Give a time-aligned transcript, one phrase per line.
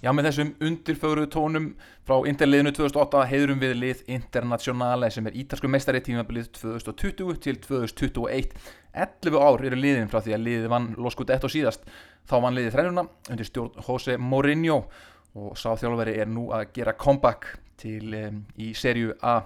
[0.00, 1.64] Já, með þessum undirfögru tónum
[2.08, 8.54] frá Interliðinu 2008 heiðurum við lið Internationale sem er ítalsku meistari tímabilið 2020 til 2021.
[8.96, 11.84] 11 ár eru liðin frá því að liðið vann loskut ett og síðast.
[12.24, 14.78] Þá vann liðið þrænuna undir stjórn Jose Mourinho
[15.36, 19.42] og sá þjálfveri er nú að gera comeback til um, í serju A.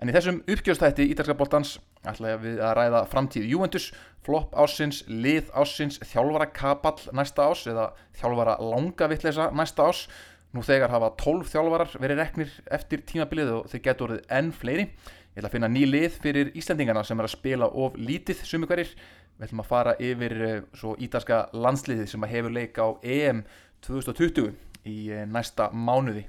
[0.00, 1.76] En í þessum uppgjörstætti ítalska boltans
[2.08, 3.90] ætla við að ræða framtíð Juventus,
[4.24, 10.04] flopp ásins, lið ásins, þjálfara kapall næsta ás eða þjálfara langavitleisa næsta ás.
[10.50, 14.88] Nú þegar hafa 12 þjálfarar verið reknir eftir tímabilið og þeir getur orðið enn fleiri.
[15.30, 18.66] Ég ætla að finna ný lið fyrir Íslandingarna sem er að spila of lítið sumi
[18.66, 18.90] hverjir.
[19.38, 23.44] Við ætlum að fara yfir uh, svo ítalska landsliðið sem hefur leika á EM
[23.86, 24.50] 2020
[24.90, 26.26] í uh, næsta mánuði.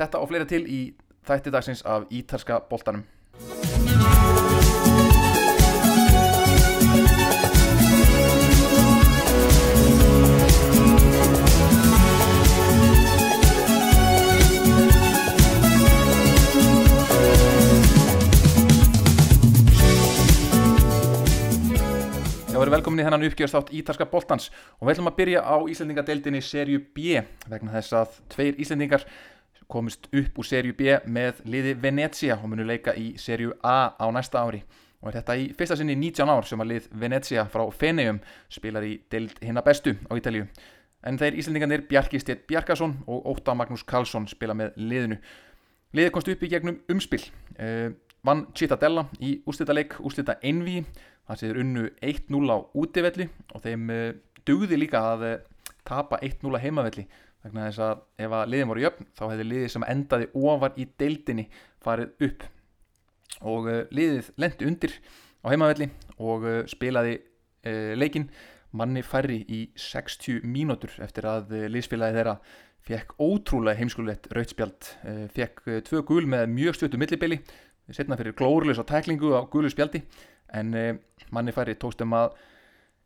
[0.00, 0.80] Þetta og fleira til í
[1.28, 3.04] þætti dagsins af ítalska boltanum.
[22.62, 24.44] Já, verið velkomin í þennan uppgjörstátt Ítalska boltans.
[24.78, 27.16] Og við ætlum að byrja á Íslandingadeildinni serju B
[27.50, 29.02] vegna þess að tveir Íslandingar
[29.66, 34.06] komist upp úr serju B með liði Venezia og munu leika í serju A á
[34.14, 34.60] næsta ári.
[35.02, 38.86] Og er þetta í fyrsta sinni 19 ár sem að lið Venezia frá Feneum spilar
[38.86, 40.46] í deild hinna bestu á Ítalju
[41.02, 45.18] en þeir Íslandingarnir Bjarki Stét Bjarkason og Óta Magnús Karlsson spila með liðinu.
[45.98, 47.24] Liðið komst upp í gegnum umspil.
[47.58, 47.90] Uh,
[48.26, 50.82] vann Cittadella í úrslitaleik úrslita Envi
[51.26, 54.06] það séður unnu 1-0 á útivelli og þeim uh,
[54.46, 55.36] dugði líka að uh,
[55.86, 57.06] tapa 1-0 heimavelli.
[57.42, 60.86] Vegna þess að ef að liðin voru jöfn þá hefði liðið sem endaði ofar í
[61.02, 61.48] deildinni
[61.82, 62.48] farið upp.
[63.42, 64.98] Og uh, liðið lendi undir
[65.42, 65.90] á heimavelli
[66.22, 67.16] og spilaði
[67.98, 68.28] leikin
[68.74, 72.34] manni færri í 60 mínútur eftir að liðsfélagi þeirra
[72.86, 74.88] fekk ótrúlega heimskulegt rautspjald
[75.34, 77.40] fekk tvö gul með mjög stöttu millibili
[77.90, 80.02] setna fyrir glórulegs á tæklingu á gulu spjaldi
[80.54, 80.94] en uh,
[81.34, 82.36] manni færri tókstum að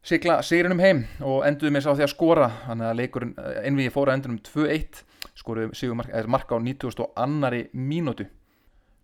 [0.06, 3.34] sigla sigrinum heim og enduðu með sá því að skora þannig að leikurinn
[3.66, 5.02] ennvið fóra endunum 2-1
[5.36, 8.28] skoruðu sigur mark, á 90 og annari mínútu.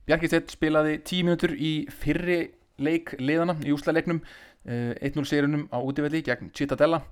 [0.06, 2.38] Bjarkistedt spilaði 10 mínútur í fyrri
[2.82, 4.22] leik liðana í úslaleiknum
[4.64, 7.02] 1-0 sigrinum á útivelli gegn Cittadella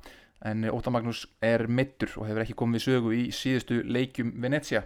[0.46, 4.84] en Óta Magnús er mittur og hefur ekki komið sögu í síðustu leikjum Venezia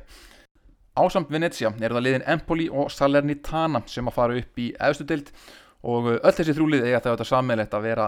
[0.94, 5.31] Ásamt Venezia er það liðin Empoli og Salernitana sem að fara upp í efstu deild
[5.82, 8.05] og öll þessi þrjúlið eiga þetta sammeinlegt að vera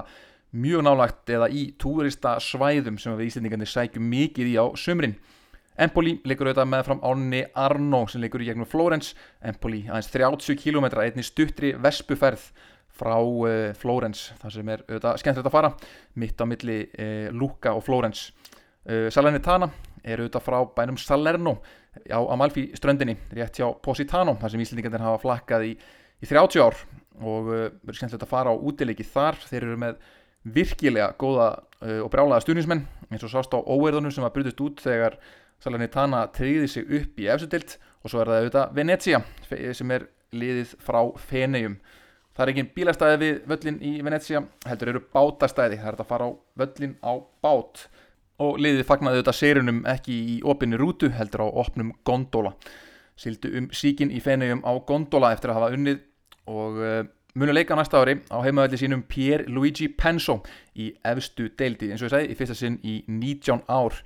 [0.55, 5.17] mjög nálagt eða í túrista svæðum sem við Íslandingarnir sækjum mikið í á sömrin.
[5.83, 9.17] Empoli leikur auðvitað með fram ánni Arno sem leikur í gegnum Flórens.
[9.43, 12.45] Empoli aðeins 30 km einni stuttri vespuferð
[12.97, 15.73] frá uh, Flórens þar sem er auðvitað skemmtilegt að fara
[16.23, 18.29] mitt á milli uh, Luca og Flórens.
[18.87, 19.67] Salernitana
[20.07, 21.57] er auðvitað frá bænum Salerno
[22.11, 25.73] á Amalfi ströndinni rétt hjá Positano þar sem Íslandingarnir hafa flakkað í,
[26.23, 26.79] í 30 ár.
[27.17, 29.39] Og verður skemmtilegt að fara á útileiki þar.
[29.49, 30.01] Þeir eru með
[30.55, 31.49] virkilega góða
[31.83, 35.19] uh, og brálaða stuðnismenn eins og sást á óverðunum sem var brutist út þegar
[35.63, 40.75] Salernitana treyði sig upp í efsutild og svo er það auðvitað Venezia sem er liðið
[40.85, 41.79] frá Feneum
[42.37, 46.29] það er ekki bílastæði við völlin í Venezia heldur eru bátastæði það er að fara
[46.29, 46.31] á
[46.61, 47.13] völlin á
[47.45, 47.87] bát
[48.43, 52.53] og liðið fagnaði auðvitað sérunum ekki í opinni rútu heldur á opnum gondola.
[53.17, 56.03] Sildu um síkin í Feneum á gondola eftir að hafa unnið
[56.53, 56.99] og uh,
[57.37, 60.43] munu leika næsta ári á heimavelli sínum Pier Luigi Penso
[60.77, 61.91] í efstu deildi.
[61.91, 63.97] Eins og ég segi í fyrsta sinn í 19 ár.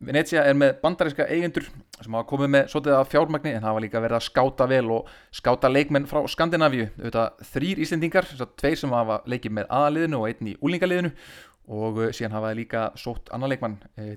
[0.00, 1.66] Venezia er með bandaríska eigendur
[2.00, 5.10] sem hafa komið með svolítið af fjármagni en hafa líka verið að skáta vel og
[5.36, 6.86] skáta leikmenn frá Skandinavíu.
[6.96, 11.12] Auðvitað þrýr Íslendingar, þess að tveir sem hafa leikið með aðaliðinu og einn í úlingaliðinu
[11.70, 13.76] og síðan hafaði líka sótt annar leikmann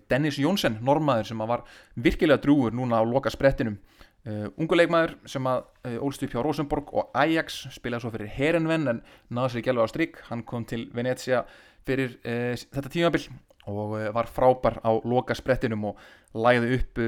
[0.09, 1.61] Dennis Jónsson, normaður sem var
[1.95, 3.77] virkilega drúur núna á loka sprettinum
[4.23, 8.29] Uh, ungu leikmaður sem að uh, ólst upp hjá Rosenborg og Ajax spilaði svo fyrir
[8.31, 11.41] Herenven en náði sér ekki alveg á stryk hann kom til Venezia
[11.83, 13.25] fyrir uh, þetta tímabill
[13.67, 15.99] og var frábær á loka sprettinum og
[16.39, 17.03] læði upp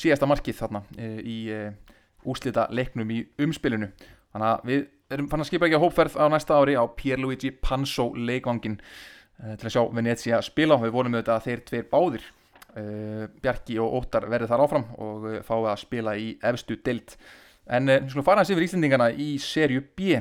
[0.00, 0.80] síðasta markið þarna
[1.20, 1.34] í
[2.24, 3.90] úslita leiknum í umspilinu.
[4.32, 7.52] Þannig að við erum fann að skipa ekki á hópferð á næsta ári á Pierluigi
[7.52, 8.78] Panso leikvangin
[9.42, 10.78] til að sjá Venezia spila.
[10.82, 12.32] Við vonum auðvitað að þeir tveir báðir
[12.74, 17.12] Uh, Bjarki og Óttar verður þar áfram og uh, fáið að spila í efstu deilt
[17.70, 20.16] en við skulum fara hans yfir Íslendingana í serju B.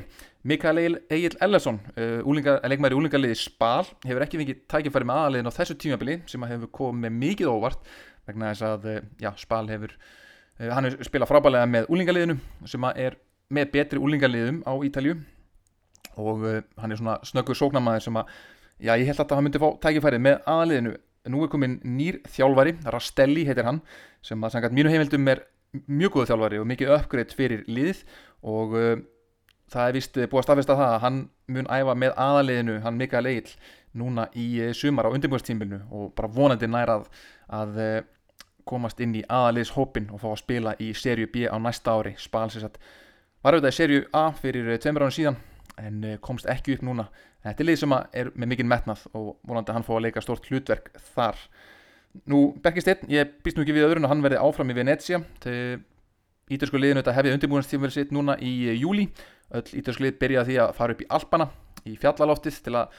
[0.45, 6.19] Mikael Egil Ellersson leikmæri úlingaliði Spal hefur ekki fengið tækifæri með aðaliðin á þessu tímabili
[6.29, 7.91] sem hefur komið mikið óvart
[8.29, 8.87] vegna þess að
[9.25, 9.97] já, Spal hefur
[10.61, 12.37] hann er spilað frábælega með úlingaliðinu
[12.69, 13.17] sem er
[13.49, 15.17] með betri úlingaliðum á Ítalju
[16.21, 16.45] og
[16.77, 18.37] hann er svona snöggur sóknamaður sem að
[18.83, 20.93] já, ég held að hann myndi fá tækifæri með aðaliðinu
[21.31, 23.81] nú er komin nýr þjálfari, Rastelli heitir hann
[24.23, 25.45] sem að sangat mínu heimildum er
[25.87, 28.01] mjög góð þjálfari og mikið uppgreitt fyrir liðið.
[28.43, 28.97] Og uh,
[29.71, 31.21] það er vist búið að staðfesta það að hann
[31.55, 33.55] mun æfa með aðaliðinu, hann Mikael Egil
[33.99, 37.07] núna í uh, sumar á undirbúinstímbilinu og bara vonandi nærað
[37.53, 37.95] að uh,
[38.67, 42.17] komast inn í aðaliðshópin og fá að spila í serju B á næsta ári.
[42.19, 42.79] Spalsins að
[43.43, 45.41] var auðvitað í serju A fyrir tveimur árið síðan
[45.81, 47.07] en komst ekki upp núna.
[47.43, 50.45] Þetta er lið sem er með mikinn metnað og vonandi hann fá að leika stort
[50.49, 51.39] hlutverk þar.
[52.29, 55.23] Nú, Bergistinn, ég býst nú ekki við öðrun að hann verði áfram í Venecia
[56.51, 59.07] Ítalsku liðinu þetta hefði undirbúinstífumverið sitt núna í eh, júli
[59.55, 61.47] öll ítalsku lið byrjaði því að fara upp í Alpana
[61.87, 62.97] í fjallalóftið til að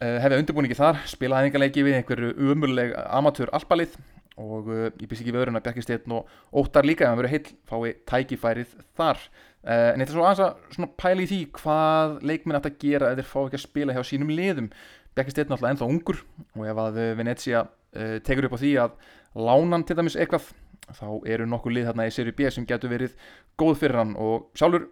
[0.00, 3.96] uh, hefja undirbúningi þar spila aðeingarleiki við einhverju umurleg amatör Alpalið
[4.42, 7.34] og uh, ég býst ekki við öðrun að Bergistinn og óttar líka ef hann verið
[7.36, 9.24] heil fái tækifærið þar.
[9.66, 13.10] Uh, en þetta er svo aðeins að pæli í því hvað leikminn ætti að gera
[13.10, 14.70] ef þeir fá ekki að spila hjá sínum liðum.
[15.16, 16.22] Bergistinn er alltaf ennþá ungur
[16.58, 19.00] og ef að Venecia uh, tekur upp á því að
[19.36, 20.52] lánan til dæmis eitthvað
[20.94, 23.16] þá eru nokkuð lið þarna í seri B sem getur verið
[23.58, 24.14] góð fyrir hann.
[24.20, 24.86] Og sjálfur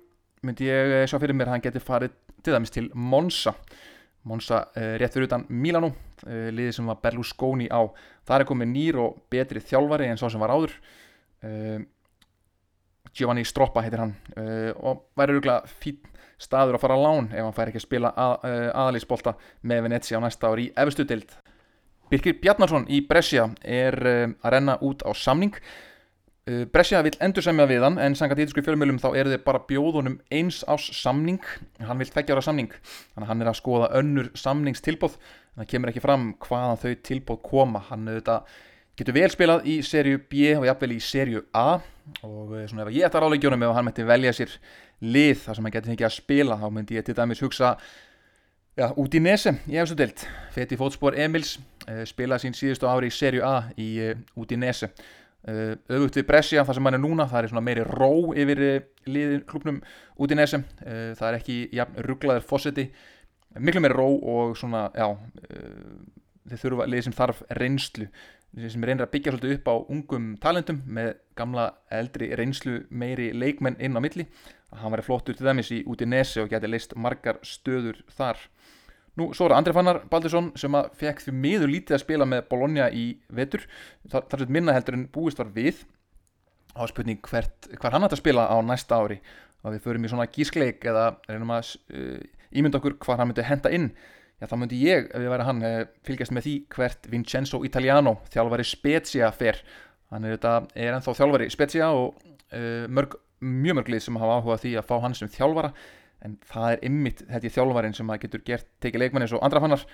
[0.44, 2.14] myndi ég eh, sjá fyrir mér að hann getur farið
[2.44, 3.55] til dæmis til Monza
[4.25, 7.85] Monza uh, rétt fyrir utan Milano uh, liðið sem var Berlusconi á.
[8.25, 10.79] Það er komið nýr og betri þjálfari en svo sem var áður.
[13.15, 14.15] Giovanni Stroppa heitir hann.
[14.81, 15.99] Og væri rúglega fín
[16.41, 20.17] staður að fara á lán ef hann fær ekki að spila að, aðalísbolta með Venezia
[20.17, 21.37] á næsta ári í efstu dild
[22.09, 25.53] Birkir Bjarnarsson í Brescia er að renna út á samning.
[25.53, 25.94] uh,
[26.44, 30.19] Brescia vil endur semja við hann en sangat ítisku fjölmjölum þá eru þeir bara bjóðunum
[30.29, 31.41] eins ás samning.
[31.81, 32.69] Hann vil tveggja ára samning.
[33.14, 36.93] Þannig að hann er að skoða önnur samningstilbóð en það kemur ekki fram hvaðan þau
[37.08, 37.81] tilbóð koma.
[37.88, 38.12] Hann
[38.99, 41.81] getur vel spilað í serju B og jafnvel í serju A.
[42.20, 44.52] Og uh, svona ef ég ætti að ráleikjónum ef hann mætti velja sér
[45.00, 47.79] lið þar sem hann getur ekki að spila þá myndi ég til dæmis hugsa
[48.75, 51.56] Já, út í Nese, ég hef svo deilt Feti fótspor Emils
[51.87, 53.88] uh, spilaði sín síðustu ári í serju A í,
[54.37, 54.90] út í Nese
[55.49, 58.64] uh, auðvut við Brescia, það sem hann er núna það er svona meiri ró yfir
[59.06, 59.82] liðin klubnum
[60.17, 62.88] út í Nese það er ekki jafn, rugglaður fósetti
[63.61, 65.08] miklu meiri ró og svona já,
[66.49, 68.08] þeir þurfa lið sem þarf reynslu.
[68.55, 71.64] Sem reynir að byggja svolítið upp á ungum talentum með gamla
[71.94, 74.29] eldri reynslu meiri leikmenn inn á milli.
[74.75, 78.38] Hann væri flottur til dæmis í út í Nese og geti leist margar stöður þar
[79.14, 82.49] Nú, svo er Andri Fannar Baldursson sem að fekk því miður lítið að spila með
[82.50, 83.62] Bologna í vetur.
[84.08, 85.84] Það, það er minna heldur en búist var við.
[86.75, 89.20] Á spurning hvert, hver hann ætti að spila á næsta ári.
[89.62, 92.19] Og við förum í svona gískleik eða reynum að uh,
[92.58, 93.88] ímynda okkur hvað hann myndi henda inn.
[94.43, 98.19] Já, þá myndi ég, ef ég væri hann, uh, fylgjast með því hvert Vincenzo Italiano,
[98.34, 99.62] þjálfari Spezia, fer.
[100.11, 100.40] Hann er,
[100.75, 104.97] er ennþá þjálfari Spezia og uh, mörg, mjög mörglið sem hafa áhugað því að fá
[105.06, 105.71] hann sem þjálfara
[106.25, 109.43] en það er ymmit þetta í þjálfvarinn sem að getur gert tekið leikmann eins og
[109.45, 109.85] andra fannar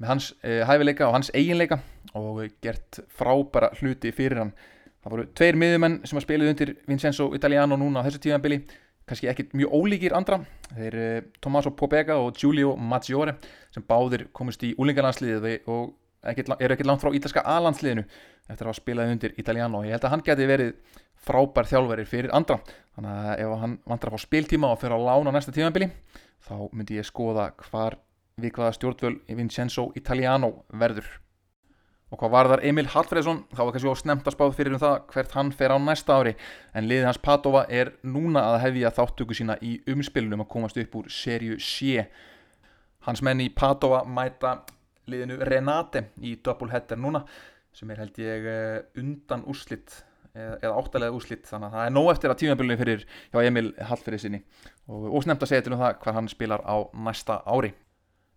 [0.00, 1.80] með hans uh, hæfileika og hans eiginleika
[2.18, 4.54] og gert frábæra hluti fyrir hann.
[5.02, 8.62] Það voru tveir miðjumenn sem að spila undir Vincenzo Italiano núna á þessu tíðanbili
[9.08, 10.38] kannski ekkit mjög ólíkir andra.
[10.76, 13.36] Þeir uh, Tommaso Pobega og Giulio Maggiore
[13.74, 15.96] sem báðir komist í úlingarlandsliðið og
[16.30, 19.80] ekkit, eru ekkert langt frá ítalska A-landsliðinu eftir að hafa spilað undir Italiano.
[19.80, 22.58] Og ég held að hann geti verið frábær þjálfari fyrir andra.
[22.96, 25.90] Þannig að ef hann vantar að fá spiltíma og fyrir að lána næsta tímanbili
[26.42, 27.98] þá myndi ég skoða hvar
[28.40, 31.06] við hvaða stjórnvöl í Vincenzo Italiano verður.
[32.12, 34.96] Og hvað var þar Emil Hallfredsson þá var kannski ósnemt að spáð fyrir um það
[35.14, 36.34] hvert hann fer á næsta ári.
[36.76, 40.98] En liðið hans Padova er núna að hefja þáttöku sína í umspilunum að komast upp
[41.00, 42.04] úr serju C.
[43.06, 44.58] Hans menn í Padova mæta
[45.10, 47.24] liðinu Renate í doubleheader núna
[47.72, 52.10] sem er held ég eh, undan úrslitt eða áttalega úslitt þannig að það er nóg
[52.12, 54.40] eftir að tímabölunni fyrir hjá Emil Hallferði sinni
[54.88, 57.74] og ósnemt að segja til um það hvað hann spilar á næsta ári.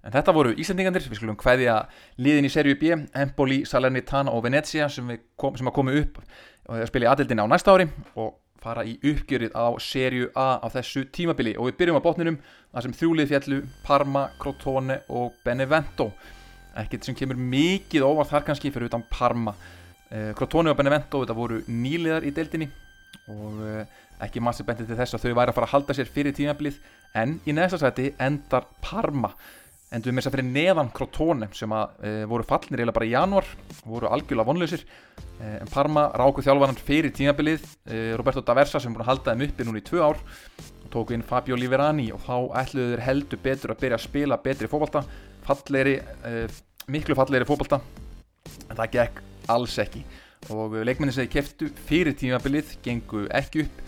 [0.06, 1.78] En þetta voru Íslandingandir, við skulum hvaðja
[2.22, 5.08] liðin í serju B, Empoli, Salernitana og Venezia sem,
[5.40, 9.00] kom, sem að komi upp og spila í aðildinni á næsta ári og fara í
[9.00, 11.56] uppgjörið á serju A á þessu tímabili.
[11.58, 12.38] Og við byrjum á botninum
[12.70, 16.12] það sem þrjúlið fjallu Parma, Crotone og Benevento
[16.82, 19.56] ekkert sem kemur mikið óvart þar kannski fyrir utan Parma.
[20.12, 22.70] Uh, Crotone og Benevento þetta voru nýliðar í deildinni
[23.32, 23.84] og uh,
[24.24, 26.80] ekki massi bendið til þess að þau væri að fara að halda sér fyrir tímaflið
[27.18, 29.32] en í neðsta sæti endar Parma.
[29.94, 33.10] Endur við með þess að fyrir neðan Crotone sem að uh, voru fallnir eiginlega bara
[33.10, 33.52] í januar
[33.86, 34.86] voru algjörlega vonlausir.
[35.36, 37.64] En Parma ráku þjálfvaran fyrir tímaflið
[38.16, 40.22] Roberto Daversa sem búin að halda þeim uppi núna í tvö ár
[40.86, 44.40] og tóku inn Fabio Liverani og þá ætluðu þeir heldur betur að byrja að spila
[44.46, 45.04] betri fókbalta
[45.46, 46.00] fallegri,
[46.92, 47.82] miklu fallegri fókbalta
[48.70, 50.04] en það gekk alls ekki.
[50.54, 53.86] Og leikmenni sem keftu fyrir tímabilið gengu ekki upp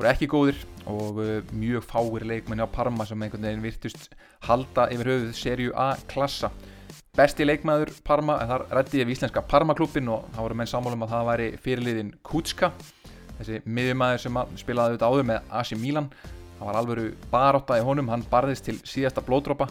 [0.00, 4.14] voru ekki góðir og uh, mjög fáir leikmenni á Parma sem einhvern veginn virtust
[4.46, 6.48] halda yfir höfuð serju A klassa.
[7.16, 11.04] Besti leikmaður Parma en þar rætti ég við íslenska Parma-klúpin og það voru menn sammálum
[11.04, 12.72] að það væri fyrirliðin Kutska.
[13.40, 16.08] Þessi miðjumæður sem spilaði auðvitað áður með AC Milan
[16.60, 19.68] það var alvöru baróta í honum, hann barðist til síðasta blódrópa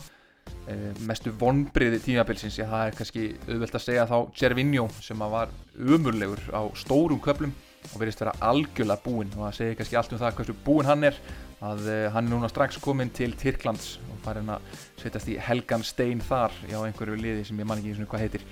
[1.08, 6.44] mestu vonbriði tímabilsins ég það er kannski auðvelt að segja þá Gervinho sem var umurlegur
[6.54, 7.56] á stórum köplum
[7.90, 9.32] og verðist vera algjörlega búinn.
[9.36, 11.18] Og það segir kannski allt um það hversu búinn hann er
[11.60, 15.84] að uh, hann er núna strax kominn til Tyrklands og farin að setjast í Helgan
[15.88, 18.46] Stein þar á einhverju liði sem ég man ekki eins og hvað heitir.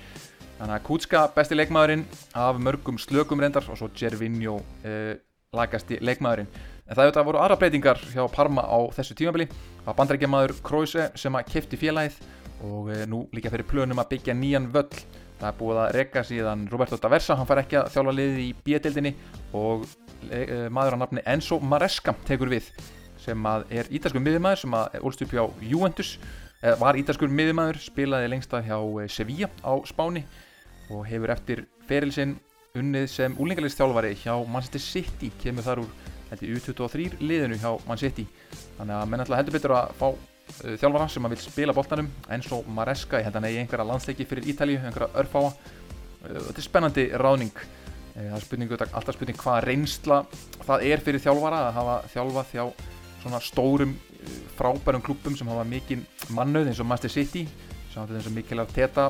[0.58, 2.04] Þannig að Kutska besti leikmaðurinn
[2.36, 5.14] af mörgum slökum reyndar og svo Gervinho uh,
[5.56, 6.50] lagasti leikmaðurinn
[6.88, 9.46] en það auðvitað voru aðra breytingar hjá Parma á þessu tímabili.
[9.52, 12.18] Það var bandrækjamaður Kroise sem að kefti félagið
[12.64, 14.90] og uh, nú líka fyrir plönum að byggja nýjan völl.
[15.38, 18.48] Það er búið að rekka síðan Roberto Daversa hann fær ekki að þjálfa liðið í
[18.66, 19.12] B-dildinni
[19.54, 19.84] og
[20.74, 22.72] maður á nafni Enzo Maresca tekur við
[23.22, 26.16] sem er ítalskur miðjumæður sem er úlst upp hjá Juventus.
[26.58, 28.78] Var ítalskur miðjumæður, spilaði lengsta hjá
[29.14, 30.24] Sevilla á Spáni
[30.90, 32.34] og hefur eftir ferilsinn
[32.78, 35.30] unnið sem úlingarleikstjálfari hjá Manchester City.
[35.42, 35.92] Kemur þar úr
[36.36, 38.26] U23 liðinu hjá Man City.
[38.78, 42.10] Þannig að menn alltaf heldur betur að fá uh, þjálfara sem að vil spila boltanum
[42.28, 45.52] eins og Maresca, ég held að hann eigi einhverja landsleiki fyrir Ítalíu, einhverja örfáa.
[45.52, 47.62] Uh, þetta er spennandi ráðning.
[48.14, 50.20] Uh, það er spurningu, alltaf spurning hvað reynsla
[50.66, 52.64] það er fyrir þjálfara að hafa þjálfað þjá
[53.22, 53.96] svona stórum
[54.58, 56.04] frábærum klubum sem hafa mikið
[56.34, 57.46] mannauð eins og Master City.
[57.94, 59.08] Hafa eins og mikil af teta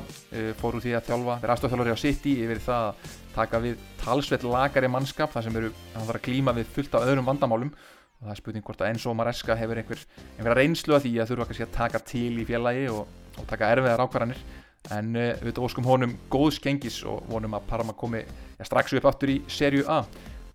[0.57, 4.45] fór úr því að þjálfa, vera aðstofþjálfari á City yfir það að taka við talsveit
[4.45, 7.73] lagari mannskap þar sem eru að fara að klíma við fullt á öðrum vandamálum.
[8.19, 10.01] Og það er spurning hvort að Enzo Maresca hefur einhver,
[10.37, 13.69] einhver reynslu að því að þurfa kannski að taka til í félagi og, og taka
[13.75, 14.41] erfiðar ákvarðanir.
[14.95, 19.07] En uh, við óskum honum góð skengis og vonum að Parma komi ja, strax upp
[19.11, 20.03] áttur í serju A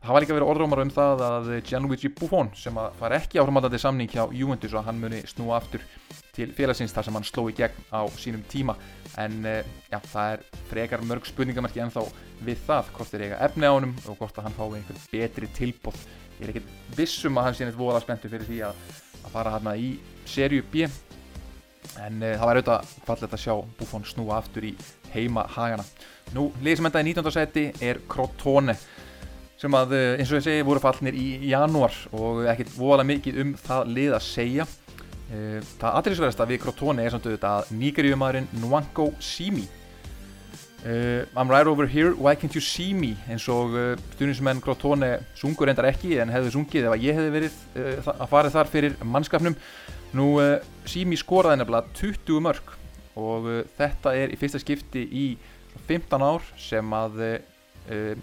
[0.04, 3.78] það var líka verið orðrómar um það að Gianluigi Buffon sem að fara ekki áhrumaldandi
[3.80, 5.84] samning hjá Juventus og hann muni snúa aftur
[6.34, 8.75] til félagsins þar sem hann sló í gegn á sínum tíma.
[9.23, 12.02] En uh, já, það er frekar mörg spurningamarki en þá
[12.44, 15.49] við það hvort þeir eiga efni á honum og hvort að hann fái einhver betri
[15.56, 16.00] tilbóð
[16.34, 18.82] ég er ekkert vissum að hann sé neitt voða spenntu fyrir því að,
[19.23, 19.94] að fara hérna í
[20.28, 20.84] serju B.
[22.02, 24.75] En uh, það var auðvitað fallet að sjá Buffon snúa aftur í
[25.14, 25.87] heima hagana
[26.34, 27.32] nú, liðið sem endaði 19.
[27.34, 28.75] seti er Crotone
[29.64, 33.38] sem að uh, eins og ég segi voru fallnir í janúar og ekkert voða mikið
[33.40, 34.66] um það lið að segja.
[35.30, 39.64] Uh, það aðriðsverðast að við Crotone er samt auðvitað að nýgarjumæðurinn Nwanko Simi.
[40.85, 43.14] Uh, I'm right over here, why can't you see me?
[43.25, 43.73] Eins og
[44.18, 48.52] stuðnismenn Crotone sungur endar ekki en hefðu sungið ef að ég hefði verið að fara
[48.52, 49.56] þar fyrir mannskapnum.
[50.14, 50.28] Nú
[50.87, 52.76] Simi skoraði nefnilega 20 mörg
[53.16, 55.26] og þetta er í fyrsta skipti í
[55.88, 57.25] 15 ár sem að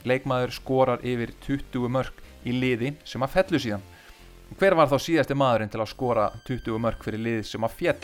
[0.08, 3.88] leikmaður skorar yfir 20 mörg í liði sem að fellu síðan.
[4.60, 8.00] Hver var þá síðasti maðurinn til að skora 20 mörg fyrir liði sem að fjell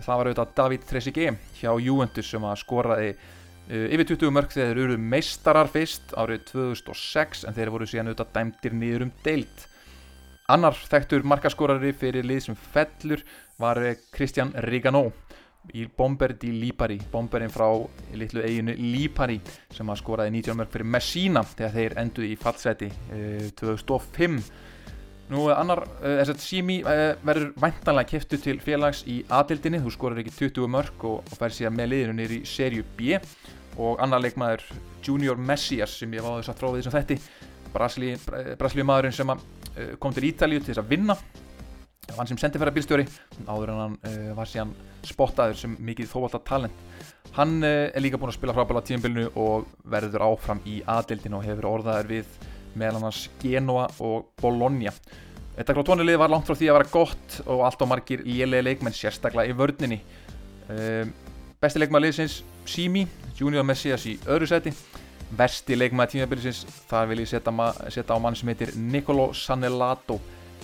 [0.00, 3.10] það var auðvitað David Trezeguet hjá Juventus sem að skoraði
[3.64, 8.10] Uh, yfir 20 mörg þegar þeir eru meistarar fyrst árið 2006 en þeir voru síðan
[8.10, 9.62] auðvitað dæmtir nýður um deilt.
[10.52, 13.22] Annar þekktur markaskorari fyrir lið sem fellur
[13.56, 13.80] var
[14.12, 15.06] Kristján Rigano
[15.72, 17.66] í Bomber di Lipari, bomberinn frá
[18.14, 19.38] litlu eiginu Lipari
[19.72, 24.38] sem að skoraði 19 mörg fyrir Messina þegar þeir enduði í fallseti uh, 2005.
[25.32, 29.94] Nú annar, uh, þess að Simi uh, verður væntanlega kæftu til félags í aðildinni, þú
[29.94, 33.18] skorar ekki 20 mörg og, og fær síðan með liðinu nýri í serju B.
[33.80, 34.68] Og annar leikmaður
[35.02, 37.18] Junior Messias sem ég var á þess að tróða því sem þetta
[37.74, 39.40] Brasilíu maðurinn sem uh,
[39.98, 41.16] kom til Ítalíu til þess að vinna
[42.12, 43.06] hann sem sendi fyrir bílstjóri
[43.46, 44.74] áður en hann uh, var síðan
[45.06, 46.82] spottaður sem mikið þóvalda talent
[47.36, 51.46] hann uh, er líka búin að spila frábæla tíumbilinu og verður áfram í aðdeildinu og
[51.48, 52.38] hefur orðaður við
[52.74, 54.90] meðal annars Genoa og Bologna.
[55.54, 58.96] Þetta klótónilið var langt frá því að vera gott og allt á margir lélega leikmenn
[58.96, 60.00] sérstaklega í vördninni
[61.62, 63.04] Besti leikmaður liðsins Simi
[63.38, 64.72] Junior Messias í öðru seti
[65.34, 70.18] versti leikmaði tímabilisins þar vil ég setja á mann sem heitir Nicolo Sanelato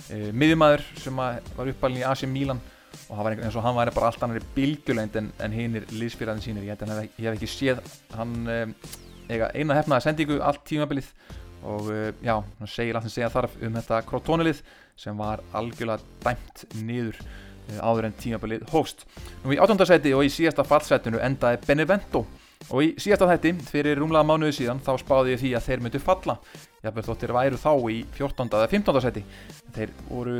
[0.09, 2.61] e, miðjumæður sem var uppalinn í AC Milan
[3.07, 5.87] og það var eins og hann væri bara allt annari bilgjulegt en, en hinn er
[5.93, 7.83] liðsfyrðin sínir ég, hef, ég hef ekki séð
[8.17, 8.59] hann e,
[9.29, 11.11] eina hefnaði sendingu allt tímabilið
[11.61, 14.61] og e, já, hann segir allt sem segja þarf um þetta krotónilið
[14.99, 17.21] sem var algjörlega dæmt niður
[17.79, 19.05] áður en tímabilið hóst
[19.45, 22.25] nú í átjóndarsæti og í síðasta fallsætinu endaði Benevento
[22.69, 26.01] Og í síðasta þætti, fyrir rúmlega mánuðu síðan, þá spáði ég því að þeir myndu
[26.03, 26.35] falla.
[26.81, 28.49] Jáfnveg þóttir væru þá í 14.
[28.57, 29.01] eða 15.
[29.03, 29.23] seti.
[29.75, 30.35] Þeir voru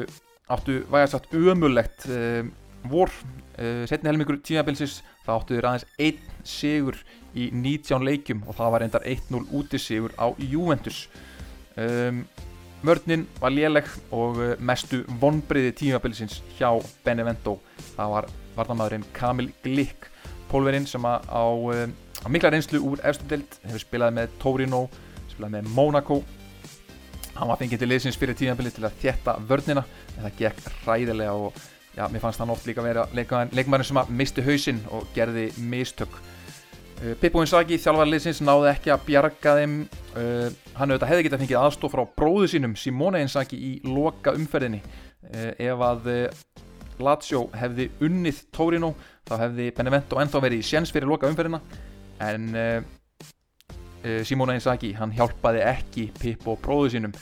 [0.52, 2.42] áttu vægast átt umulegt uh,
[2.90, 3.14] vor,
[3.62, 6.98] uh, setni helmingur tímabilsis, þá áttu þeir aðeins einn sigur
[7.38, 11.06] í 19 leikum og það var endar 1-0 útisigur á Juventus.
[11.78, 12.26] Um,
[12.82, 16.74] mörnin var léleg og uh, mestu vonbriði tímabilsins hjá
[17.06, 17.60] Benevento.
[17.94, 20.10] Það var varnamæðurinn Kamil Glick
[20.52, 24.82] pólverinn sem á, á mikla reynslu úr eftirdelt, hefur spilað með Torino,
[25.42, 26.22] spilað með Monaco
[27.36, 29.84] hann var fengið til liðsins fyrir tímanbili til að þjætta vörnina
[30.18, 31.56] en það gekk ræðilega og
[31.96, 36.14] já, mér fannst hann oft líka vera leikmærin sem að misti hausinn og gerði mistök.
[37.02, 39.78] Uh, Pippo Inzaghi, þjálfar liðsins, náði ekki að bjarga þeim.
[40.14, 44.84] Uh, hann auðvitað hefði getað fengið aðstof frá bróðu sínum Simone Inzaghi í loka umferðinni
[44.84, 46.12] uh, ef að
[47.02, 48.94] Lazio hefði unnið Torino
[49.26, 51.64] þá hefði Benevento ennþá verið í séns fyrir loka umferðina
[52.22, 52.52] en
[54.02, 57.16] uh, Simone Inzaghi hann hjálpaði ekki Pippo bróðu sínum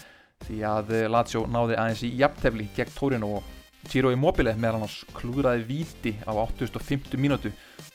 [0.47, 3.55] því að uh, Lazio náði aðeins í jafntefli gegn Torino og
[3.87, 7.51] Ciro Immobile meðan hans klúðraði víti á 850 mínútu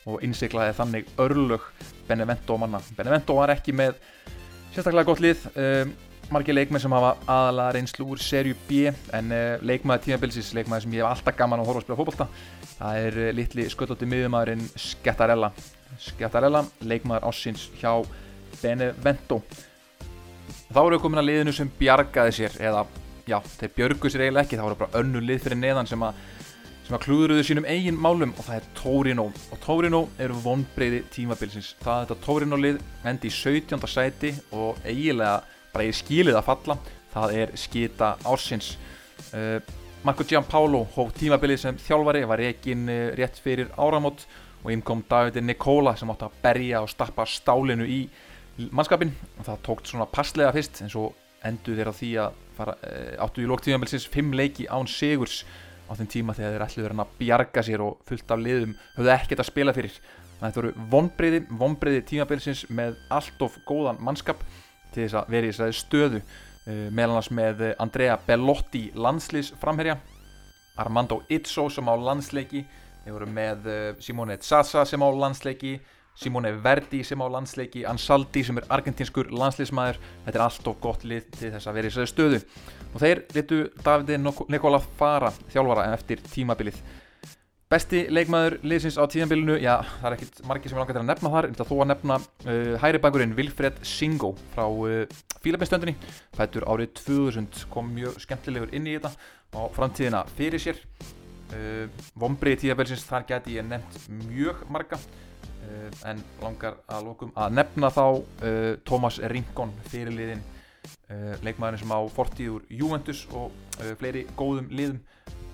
[0.08, 1.66] og innsiklaði þannig örlög
[2.08, 2.80] Benevento manna.
[2.96, 3.98] Benevento var ekki með
[4.74, 5.92] sérstaklega gott lið um,
[6.32, 10.96] margir leikmenn sem hafa aðalega reynslu úr serju B en uh, leikmaði tímabilsis, leikmaði sem
[10.96, 12.28] ég hef alltaf gaman að horfa að spila fólkbólta
[12.78, 15.52] það er uh, litli sköldótti miðumæðurinn Skettarella
[16.00, 18.23] Skettarella, leikmaður ásins hjá Benevento
[20.74, 22.86] þá eru við komin að liðinu sem bjargaði sér eða
[23.28, 26.22] já, þeir björgu sér eiginlega ekki, það voru bara önnu lið fyrir neðan sem að
[26.84, 29.24] sem að klúðuruðu sínum eigin málum og það er Torino.
[29.54, 31.70] Og Torino eru vonbreyði tímabilsins.
[31.80, 33.86] Það er þetta Torino lið endi í 17.
[33.88, 35.38] sæti og eiginlega
[35.72, 36.76] bara ég skilið að falla
[37.14, 38.74] það er skita ársins.
[39.32, 39.58] Uh,
[40.04, 44.26] Marco Giampaolo hóf tímabilið sem þjálfari var reygin uh, rétt fyrir áramót
[44.60, 48.02] og inn kom Davide Nicola sem átti að berja og stappa stálinu í
[48.70, 51.08] mannskapin og það tókt svona passlega fyrst en svo
[51.44, 55.42] endur þeir á því að fara, uh, áttu í lók tímabiliðsins fimm leiki án sigurs.
[55.84, 59.42] Á þeim tíma þegar þeir ætluður að bjarga sér og fullt af liðum höfðu ekkert
[59.42, 59.98] að spila fyrir.
[59.98, 64.40] Þannig að þetta voru vonbreyði, vonbreyði tímabilsins með allt of góðan mannskap
[64.94, 66.22] til þess að vera í þessari stöðu.
[66.64, 69.98] Uh, meðal annars með Andrea Bellotti landslýsframherja
[70.80, 72.64] Armando Izzo sem á landsleiki.
[73.04, 75.76] Við vorum með uh, Simone Zaza sem á landsleiki
[76.14, 81.06] Simone Verdi sem á landsleiki Ansaldi sem er argentinskur landslýsmæður þetta er allt og gott
[81.08, 82.42] lið til þess að vera í þessari stöðu.
[82.94, 86.78] Og þeir litu Davide Nikola fara þjálfara eftir tímabilið.
[87.74, 91.08] Besti leikmaður liðsins á tíðanbílunu, já það er ekkit margir sem er langar til að
[91.08, 95.96] nefna þar, en það þó að nefna uh, hæri bakurinn Vilfred Singo frá uh, Fílabenstöndinni,
[96.36, 99.10] fættur árið 2000, kom mjög skemmtilegur inn í þetta
[99.58, 100.78] og framtíðina fyrir sér.
[101.50, 101.88] Uh,
[102.20, 105.00] Vombrið tíðanbílsins, þar geti ég nefnt mjög marga,
[106.10, 110.42] en langar að lókum að nefna þá uh, Thomas Rincon fyrirliðin,
[111.08, 113.54] uh, leikmaðurinn sem á fortíð úr Juventus og
[113.98, 115.00] fleiri góðum liðum.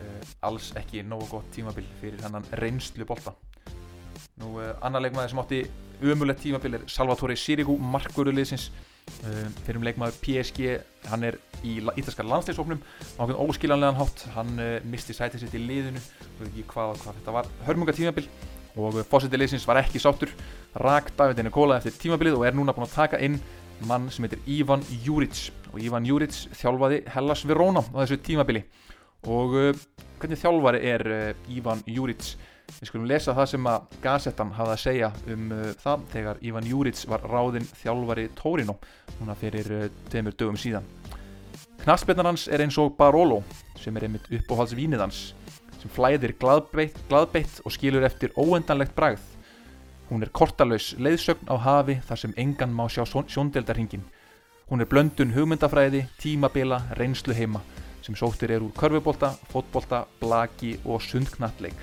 [0.01, 3.35] Uh, alls ekki nógu gott tímabil fyrir hennan reynslu bolta.
[4.40, 5.59] Nú uh, annar leikmaður sem átti
[6.01, 10.70] umulett tímabil er Salvatore Sirigu markuruliðsins uh, fyrir um leikmaður PSG
[11.11, 14.25] hann er í ítalska landsleisofnum á okkur óskiljanlegan hátt.
[14.38, 14.57] Hann
[14.88, 17.53] misti sætið sitt í liðinu og ekki hvað, hvað þetta var.
[17.68, 18.31] Hörmunga tímabil
[18.78, 20.30] og fósitið liðsins var ekki sáttur.
[20.78, 23.40] Rak David Nikola eftir tímabilið og er núna búin að taka inn
[23.88, 28.64] mann sem heitir Ivan Juric og Ivan Juric þjálfaði Hellas Verona á þessu tímabili.
[29.28, 29.83] Og uh,
[30.20, 32.35] hvernig þjálfari er uh, Ivan Juric
[32.70, 36.68] við skulum lesa það sem að Gazettan hafði að segja um uh, það þegar Ivan
[36.70, 38.78] Juric var ráðinn þjálfari Torino
[39.18, 40.87] núna fyrir tveimur dögum síðan.
[41.80, 43.40] Knastbyrnar hans er eins og Barolo
[43.80, 45.20] sem er einmitt uppáhaldsvínið hans
[45.80, 49.24] sem flæðir gladbeitt, gladbeitt og skilur eftir óendanlegt bragð
[50.10, 54.02] hún er kortalauðs leiðsögn á hafi þar sem engan má sjá sjóndeldarhingin
[54.70, 57.62] hún er blöndun hugmyndafræði, tímabila, reynslu heima
[58.04, 61.76] sem sóttir er úr körfubólta, fótbólta, blaki og sundknattleik.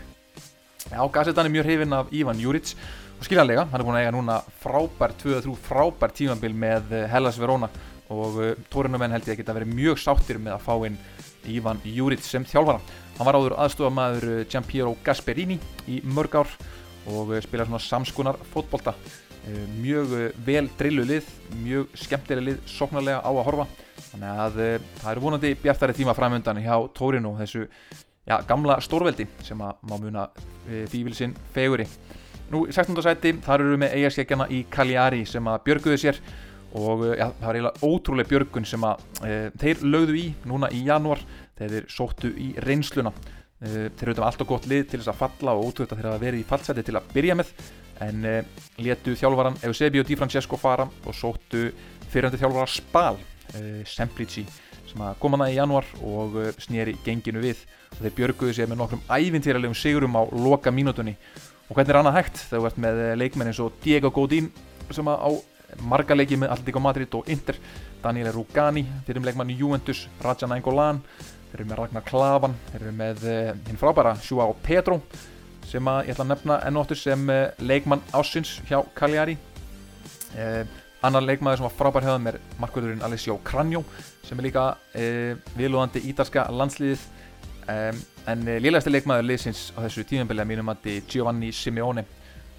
[0.88, 2.73] Já, Gazetan er mjög hrifinn af Ivan Juric
[3.19, 7.39] og skiljanlega, hann er búin að eiga núna frábær, 2-3 frábær tímanbíl með eh, Hellas
[7.39, 7.69] Verona
[8.07, 10.99] og uh, tórinumenn held ég að geta verið mjög sáttir með að fá inn
[11.51, 12.79] Ivan Juric sem þjálfara.
[13.17, 15.56] Hann var áður aðstofamæður eh, Giampiero Gasperini
[15.89, 16.51] í mörg ár
[17.10, 18.93] og uh, spila svona samskunar fótbólta.
[19.47, 20.13] Uh, mjög
[20.45, 21.32] vel drillu lið,
[21.63, 23.65] mjög skemmtileg lið, sóknarlega á að horfa
[24.12, 24.60] þannig að
[24.99, 29.95] það eru vonandi bjartari tíma framöndan hjá Tórinu þessu já, gamla stórveldi sem að má
[29.97, 30.27] muna
[30.69, 31.88] eh, fívilsinn feguri
[32.51, 33.01] nú í 16.
[33.03, 36.21] sæti þar eru við með eigaskekjana í Cagliari sem að björguðu sér
[36.77, 39.03] og já, það var eiginlega ótrúlega björgun sem að
[39.58, 41.23] þeir lögðu í núna í januar
[41.60, 43.13] þeir sóttu í reynsluna.
[43.58, 46.48] Þeir eru alltaf gott lið til þess að falla og ótrúlega þeir hafa verið í
[46.48, 47.54] fallseti til að byrja með.
[48.06, 48.28] En
[48.86, 51.63] letu þjálfvaran Eusebio Di Francesco fara og sóttu
[52.12, 54.46] fyrirhandi þjálfvara Spal uh, Semplici
[54.88, 57.65] sem kom hana í januar og snýri genginu við.
[57.98, 61.17] Og þeir björguðu sér með nokkrum ævintýralegum sigurum á loka mínutunni
[61.67, 62.41] og hvernig er annað hægt?
[62.48, 64.52] Þegar þú ert með eh, leikmenn eins og Diego Godín
[64.96, 65.30] sem á
[65.84, 67.58] marga leiki með Atletico Madrid og Inter
[68.00, 71.02] Daniele Rugani, með leikmann Juventus Raja Nainggolan,
[71.58, 75.00] þeir eru með Ragnar Klavan þeir eru með uh, hinn frábæra Joao Pedro
[75.65, 79.34] sem að ég ætla að nefna ennóttur sem uh, leikmann ásins hjá Cagliari.
[80.38, 80.62] Uh,
[81.08, 83.82] annar leikmaður sem var frábær þeim er markvöldurinn Alessio Cranjo
[84.28, 87.08] sem er líka uh, vilúðandi ítalska landsliðið.
[87.67, 92.06] Um, en liðlegasti leikmaður liðsins á þessu tímanbili að mínum að Giovanni Simeone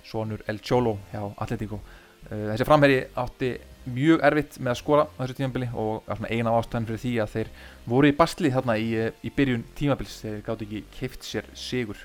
[0.08, 1.78] svonur El Cholo hjá Atletico.
[2.26, 3.54] Uh, þessi framherri átti
[3.94, 7.52] mjög erfitt með að skora á þessu tímanbili og eina ástæðan fyrir því að þeir
[7.88, 8.88] voru í bastli þarna í,
[9.24, 10.20] í byrjun tímabils.
[10.22, 12.00] Þeir gátt ekki keift sér sigur.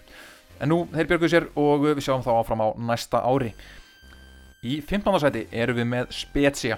[0.59, 3.53] En nú þeir björguðu sér og við sjáum þá áfram á næsta ári.
[4.63, 5.19] Í 15.
[5.19, 6.77] sæti erum við með Spezia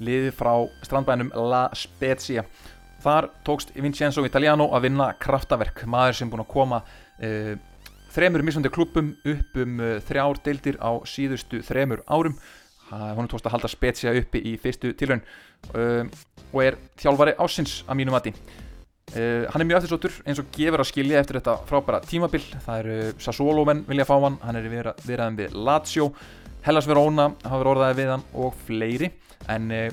[0.00, 0.52] liðið frá
[0.86, 2.44] strandbænum La Spezia.
[3.00, 7.54] Þar tókst Vincenzo Italiano að vinna kraftaverk maður sem búin að koma uh,
[8.12, 12.36] þremur mismandi klubum upp um uh, þrjár deildir á síðustu þremur árum
[12.90, 15.22] hún tókst að halda Spezia uppi í fyrstu tilraun
[15.74, 16.02] uh,
[16.50, 18.32] og er þjálfari ásins að mínu mati.
[19.10, 22.82] Uh, hann er mjög eftirsóttur eins og gefur að skilja eftir þetta frábæra tímabill það
[22.84, 26.12] eru Sassuolo menn vilja fá hann hann er viðraðin við Lazio
[26.62, 29.12] Hellas Verona hafa verið orðaði við hann og fleiri.
[29.50, 29.86] En uh,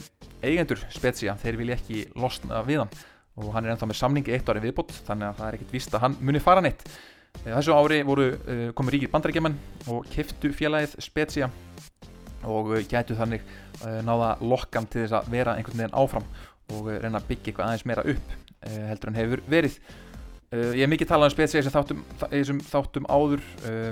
[0.46, 2.98] eigendur Spezia þeir vilja ekki losna við hann.
[3.38, 5.94] Og hann er ennþá með samningi eitt ári viðbútt þannig að það er ekkert vist
[5.94, 6.82] að hann muni fara neitt.
[7.46, 8.32] Þessu ári voru
[8.74, 9.58] komið ríkir bandarækjumenn
[9.94, 11.52] og keftu félagið Spezia
[12.46, 13.46] og eh, gætu þannig
[13.84, 16.28] uh, náða lokkan til þess að vera einhvern veginn áfram
[16.74, 18.36] og uh, reyna að byggja eitthvað aðeins meira upp
[18.68, 19.76] heldur en hefur verið.
[20.50, 23.44] Ég hef mikið talað um spetsið þessum þessum þáttum áður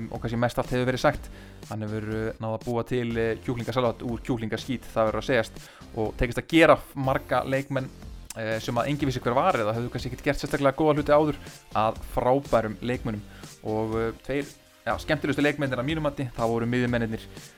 [0.09, 1.27] og kannski mest allt hefur verið sagt.
[1.69, 2.07] Hann hefur
[2.41, 3.05] náða að búa til
[3.45, 5.61] kjúklingasalat úr kjúklingaskít það verður að segjast
[6.01, 7.87] og tekist að gera marga leikmenn
[8.33, 11.39] sem að engi vissi hver var eða hefur kannski ekkert gert sérstaklega góða hluti áður
[11.85, 13.21] að frábærum leikmennum
[13.69, 17.54] og tveir ja, skemmtilegustu leikmennir að mínumatti það voru miðjumennir Eh,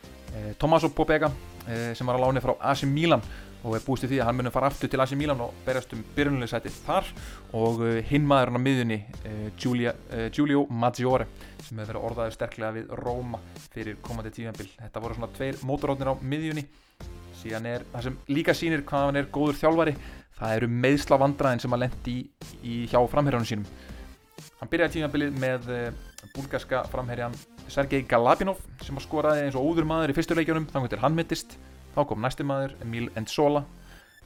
[0.59, 1.29] Tommaso Pobega
[1.67, 3.21] eh, sem var á láni frá AC Milan
[3.65, 5.93] og er búist í því að hann munum fara aftur til AC Milan og berjast
[5.95, 7.09] um byrjunleysætið þar.
[7.57, 8.99] Og eh, hinn maður hann á miðunni
[9.59, 9.93] Giulia,
[10.33, 11.27] Giulio Maggiore
[11.63, 13.41] sem hefur verið orðaðið sterklega við Róma
[13.73, 16.67] fyrir komandi tífambil þetta voru svona tveir mótorótnir á miðjunni.
[17.41, 19.97] Síðan er það sem líka sýnir hvað hann er góður þjálfari
[20.37, 22.25] það eru meðsla vandraðin sem að lendi í,
[22.61, 23.69] í hjá framherjónu sínum.
[24.57, 25.71] Hann byrjaði tífambilið með
[26.33, 27.35] búlgarska framherjan
[27.71, 31.57] Sergei Galabinov sem að skoraði eins og óður maður í fyrstuleikjunum þannig að hann mittist.
[31.95, 33.63] Þá kom næsti maður Emil Endsola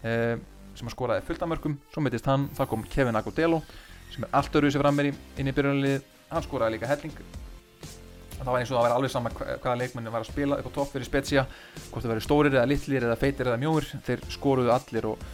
[0.03, 0.35] eh,
[0.75, 3.61] sem að skoraði fulltamörkum svo mittist hann, þá kom Kevin Agudelo
[4.11, 7.15] sem er allt öruð sem frammeir inn í byrjunalið hann skoraði líka helling.
[8.41, 10.77] Það var eins og það var alveg sama hvaða leikmenni var að spila upp á
[10.77, 11.43] topp fyrir Spezia
[11.91, 13.85] hvort það verið stórir eða litlir eða feitir eða mjóir.
[14.07, 15.25] Þeir skoruðu allir og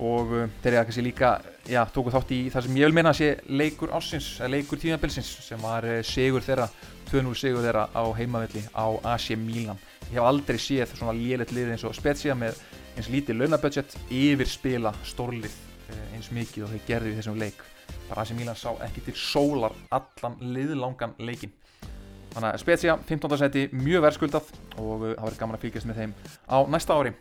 [0.00, 1.30] og uh, þeir eru kannski líka
[1.68, 4.80] já, tóku þátt í það sem ég vil meina að sé leikur ásins, eða leikur
[4.80, 6.68] tímabilsins sem var uh, sigur þeirra
[7.10, 9.80] 2-0 sigur þeirra á heimavelli á AC Milan.
[10.08, 12.58] Ég hef aldrei séð svona lélitt lið eins og Spezia með
[12.96, 17.64] eins lítið launabudget yfir spila stórlið uh, eins mikið og þeir gerði við þessum leik.
[18.08, 21.52] Bara AC Milan sá ekki til sólar allan liðlangan leikin
[22.30, 23.36] þannig að Spezia 15.
[23.40, 26.12] seti mjög verðskuldað og það verður gaman að fylgjast með þeim
[26.46, 27.14] á næsta ári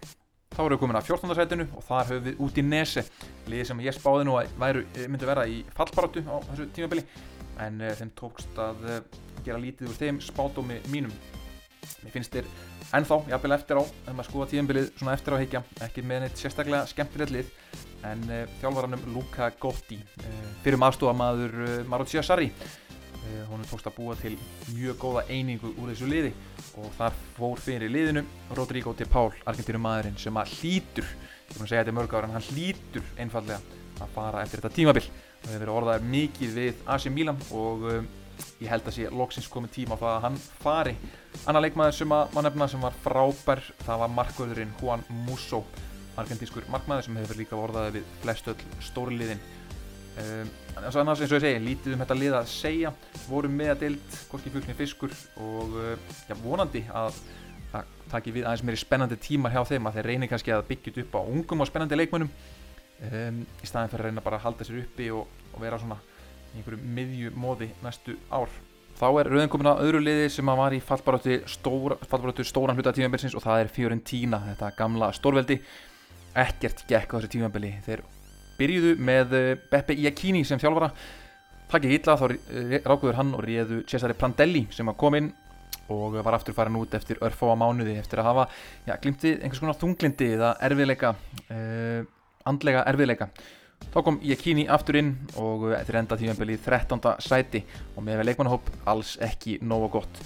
[0.50, 1.36] Þá erum við komin að 14.
[1.38, 3.04] setinu og þar höfum við út í Nese
[3.50, 7.04] liði sem ég spáði nú að væru, eh, myndi vera í fallbarátu á þessu tímabili.
[7.60, 8.98] En uh, þeim tókst að uh,
[9.46, 11.14] gera lítið úr þeim spátómi mínum.
[12.04, 12.50] Mér finnst þér
[12.98, 16.42] ennþá, jafnvel eftir á þegar maður skoða tímabilið svona eftir á heikja ekki með neitt
[16.42, 17.56] sérstaklega skemmtilegt lið.
[18.10, 20.00] En uh, þjálfvaranum Luka Gotti
[20.64, 22.50] fyrir maðurstofamaður Maruccia Sarri
[23.50, 24.36] hún tókst að búa til
[24.74, 26.32] mjög góða einingu úr þessu liði
[26.80, 28.24] og þar fór fyrir liðinu
[28.58, 32.16] Rodrigo de Paul, argentínum maðurinn sem að hlýtur, ég er búin að segja þetta mörg
[32.16, 33.60] ára en hann hlýtur einfallega
[34.00, 38.10] að fara eftir þetta tímabill það hefur verið orðaðið mikið við AC Milan og um,
[38.60, 40.96] ég held að sé loksins komið tíma á það að hann fari.
[41.46, 45.64] Annar leikmaður sem að mann nefna sem var frábær það var markvöðurinn Juan Musso
[46.20, 49.44] argentískur markmaður sem hefur líka orðaðið við flestöll stórliðin
[50.24, 50.52] um,
[50.88, 52.94] annars eins og ég segi, lítið um þetta lið að segja.
[53.28, 55.14] Vorum með að deilt, hvorki fjöldni fiskur
[55.44, 57.20] og uh, já, vonandi að
[57.70, 60.96] það taki við aðeins meiri spennandi tímar hjá þeim að þeir reynir kannski að byggja
[61.04, 62.32] upp á ungum og spennandi leikmönnum.
[63.00, 66.00] Um, í staðin fyrir að reyna bara að halda sér uppi og, og vera svona
[66.50, 68.52] í einhverju miðjumóði næstu ár.
[69.00, 71.96] Þá er rauðin komin að öðru liði sem að var í fallbaróttu stóra,
[72.44, 75.60] stóran hluta tímabilsins og það er Fiorentina, þetta gamla stórveldi.
[76.36, 77.72] Ekkert gekk á þessu tímabili.
[77.86, 78.04] Þeir
[78.60, 80.92] byrjuðu með eh, Beppe Iacchini sem þjálfara.
[81.70, 82.26] Takkið illa þá
[82.90, 85.30] rákuður hann og réðu Cesare Prandelli sem kom inn
[85.94, 88.48] og var aftur farin út eftir örfáa mánuði eftir að hafa
[88.88, 92.02] ja, glimtið einhvers konar þunglindi eða erfiðleika uh,
[92.50, 93.30] andlega erfiðleika.
[93.90, 97.00] Þá kom Iacchini aftur inn og eftir enda tímanbili í 13.
[97.24, 97.64] sæti
[97.96, 100.22] og með leikmannahóp alls ekki nógu gott.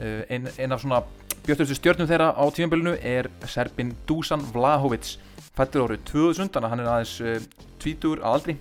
[0.00, 1.02] Uh, einn ein af svona
[1.46, 5.16] bjöttustu stjórnum þeirra á tímanbilinu er Serbin Dusan Vlahovic
[5.56, 8.56] fættur árið 2000 þannig að hann er aðeins uh, tvítur að aldri.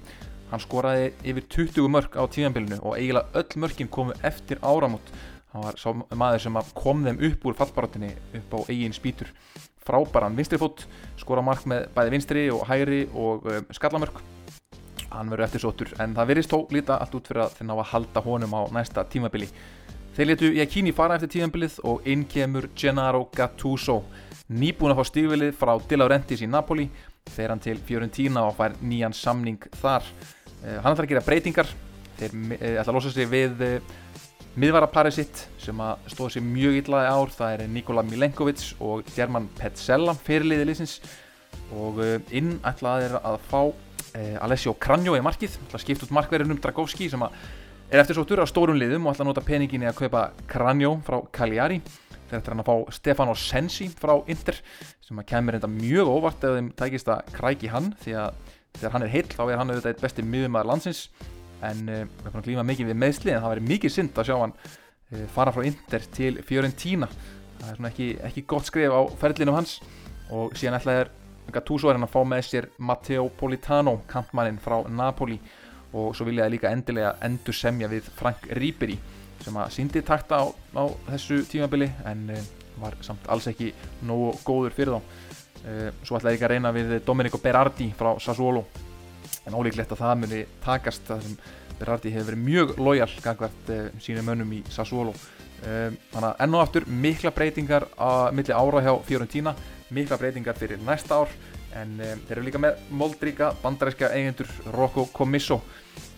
[0.52, 5.14] Hann skoraði yfir 20 mörg á tímanbílinu og eiginlega öll mörgin komu eftir áramót.
[5.52, 9.32] Hann var sá maður sem kom þeim upp úr fallbarátinni upp á eigin spýtur.
[9.86, 10.86] Frábæran vinstrifót
[11.20, 14.22] skora mark með bæði vinstri og hægri og um, skallamörk.
[15.16, 17.76] Hann verður eftir sótur en það verðist tó líta allt út fyrir að þeir ná
[17.78, 19.50] að halda honum á næsta tímabili.
[20.16, 24.02] Þeir letu Jakini fara eftir tímabilið og inn kemur Gennaro Gattuso
[24.52, 26.86] nýbúin að fá stígvilið frá De Laurentiis í Napoli.
[27.34, 30.06] Fer hann til Fiorentina og fær nýjan samning þar.
[30.62, 31.72] Uh, hann ætlar að gera breytingar.
[32.20, 33.96] Þeir uh, ætla að losa sig við uh,
[34.62, 37.34] miðvaraparið sitt sem að stóða sér mjög illaði ár.
[37.34, 41.00] Það er Nikola Milenkovic og German Petzella fyrirliði liðsins.
[41.76, 41.98] Og
[42.36, 43.62] inn ætlaði að fá
[44.46, 45.58] Alessio Cranjo í markið.
[45.66, 47.34] Ætla að skipta út markverðinum Dragovski sem að
[47.90, 50.96] er eftir svo tur á stórum liðum og ætla að nota peninginni að kaupa Cranjo
[51.06, 51.82] frá Cagliari
[52.26, 54.60] þegar þetta er hann að fá Stefano Sensi frá Inter
[55.06, 58.40] sem að kemur enda mjög óvart ef þeim tækist að kræki hann því að
[58.76, 61.04] þegar hann er heill þá er hann auðvitað eitt besti miðumæðar landsins.
[61.64, 64.30] En uh, við erum að glíma mikið við meðsli en það verður mikið synd að
[64.30, 67.10] sjá hann uh, fara frá Inter til Fiorentina.
[67.60, 69.78] Það er svona ekki, ekki gott skrif á ferlinum hans.
[70.34, 71.06] Og síðan ætlaði
[71.54, 75.38] Gattuso er hann að fá með sér Matteo Politano, kampmannin frá Napoli.
[75.96, 78.98] Og svo vilja það líka endilega endur semja við Frank Ribery
[79.46, 82.48] sem að síndi takta á, á þessu tímabili en uh,
[82.82, 83.72] var samt alls ekki
[84.06, 85.14] nógu góður fyrir þá.
[85.66, 88.66] Uh, svo ætlaði ég að reyna við Domenico Berardi frá Sassuolo
[89.46, 91.38] en ólíklegt að það muni takast það sem
[91.76, 95.16] Berardi hefur verið mjög lojal gangvært uh, sínum mönnum í Sassuolo.
[95.66, 99.54] Þannig að enn og aftur mikla breytingar á milli ára hjá Fiorentina
[99.96, 101.32] mikla breytingar fyrir næsta ár
[101.80, 105.58] en þeir eru líka með moldríka bandaræska eigendur Rocco Commisso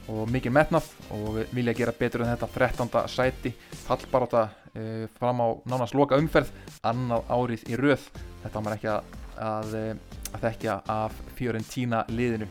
[0.08, 2.92] og mikið metnað og vilja gera betur en þetta 13.
[3.12, 3.54] sæti
[3.86, 6.52] fallbaráta uh, fram á nánast loka umferð
[6.88, 8.08] annað árið í röð
[8.44, 9.14] þetta var ekki að,
[9.50, 9.78] að,
[10.32, 12.48] að þekkja af Fiorentina liðinu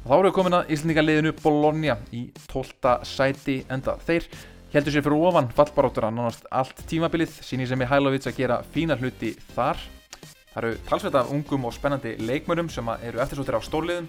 [0.00, 2.96] og þá eru við komin að Íslandíka liðinu Bologna í 12.
[3.06, 4.26] sæti enda þeir
[4.72, 8.60] heldur sér fyrir ofan fallbarátura nánast allt tímabilið sín í sem er Hælovits að gera
[8.74, 9.80] fína hluti þar
[10.50, 14.08] það eru talsveit af ungum og spennandi leikmörum sem eru eftirsóttir á stórliðum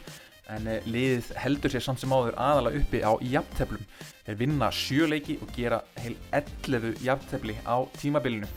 [0.56, 3.86] en eh, liðið heldur sér samt sem áður aðalega uppi á jafnteflum.
[4.26, 8.50] Þeir vinna sjö leiki og gera heil 11 jafntefli á tímabilinu.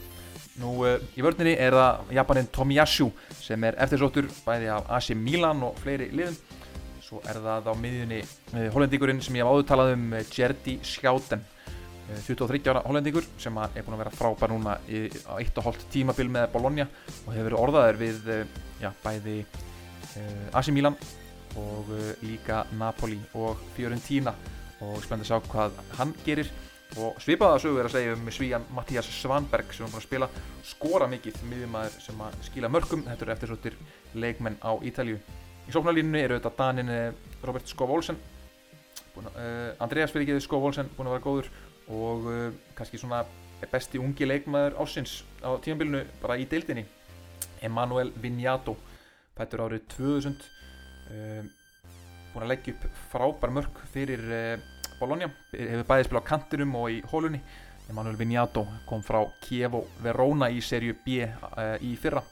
[0.63, 3.09] Nú uh, í vördninni er það japaninn Tomiyasu
[3.43, 6.37] sem er eftirsóttur bæði af AC Milan og fleiri liðum.
[7.03, 11.43] Svo er það á miðjunni uh, hollendíkurinn sem ég hef áður talað um, Gerdi Skjáten.
[12.05, 16.51] 23 ára hollendingur sem er búin að vera frábær núna í, á 1,5 tímabil með
[16.53, 16.85] Bologna
[17.25, 18.19] og hefur verið orðaður við
[18.83, 19.39] já, bæði
[20.53, 20.99] AC Milan
[21.61, 24.35] og uh, líka Napoli og Fiorentina.
[24.85, 26.51] Og spennt að sjá hvað hann gerir.
[27.01, 30.29] Og svipaða sögu er að segja um svíjan Mattías Svanberg sem er búin að spila
[30.67, 33.07] skora mikið miðjumæður sem að skila mörgum.
[33.09, 33.79] Þetta eru eftirsóttir
[34.15, 35.19] leikmenn á Ítalju
[35.65, 37.13] í sóknarlínunni eru þetta Danin eh,
[37.45, 38.19] Robert Skov Olsen
[39.17, 41.51] uh, Andreas Fyrirgeði Skov Olsen búin að vera góður
[41.95, 43.23] og uh, kannski svona
[43.71, 46.85] besti ungi leikmæður ásins á tímanbílunu bara í deildinni.
[47.65, 48.75] Emanuel Vignato
[49.37, 50.35] pættur árið 2000
[51.11, 51.51] um,
[52.33, 54.65] búin að leggja upp frábær mörg fyrir uh,
[54.99, 55.29] Bologna.
[55.53, 57.41] Hefur bæðið spilað á kantinum og í hólunni
[57.91, 62.23] Emanuel Vignato kom frá Kievo Verona í serju B uh, í fyrra.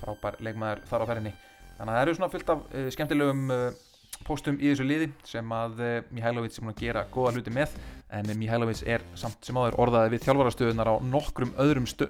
[0.00, 1.34] Frábær leikmaður þar á ferðinni.
[1.76, 3.52] Þannig að það eru svona fullt af uh, skemmtilegum
[4.26, 5.82] póstum í þessu liði sem að
[6.14, 7.74] Mihailovic er búin að gera goða hluti með.
[8.16, 12.08] En Mihailovic er samt sem áður orðaði við þjálfarastöðunar á nokkrum öðrum stö,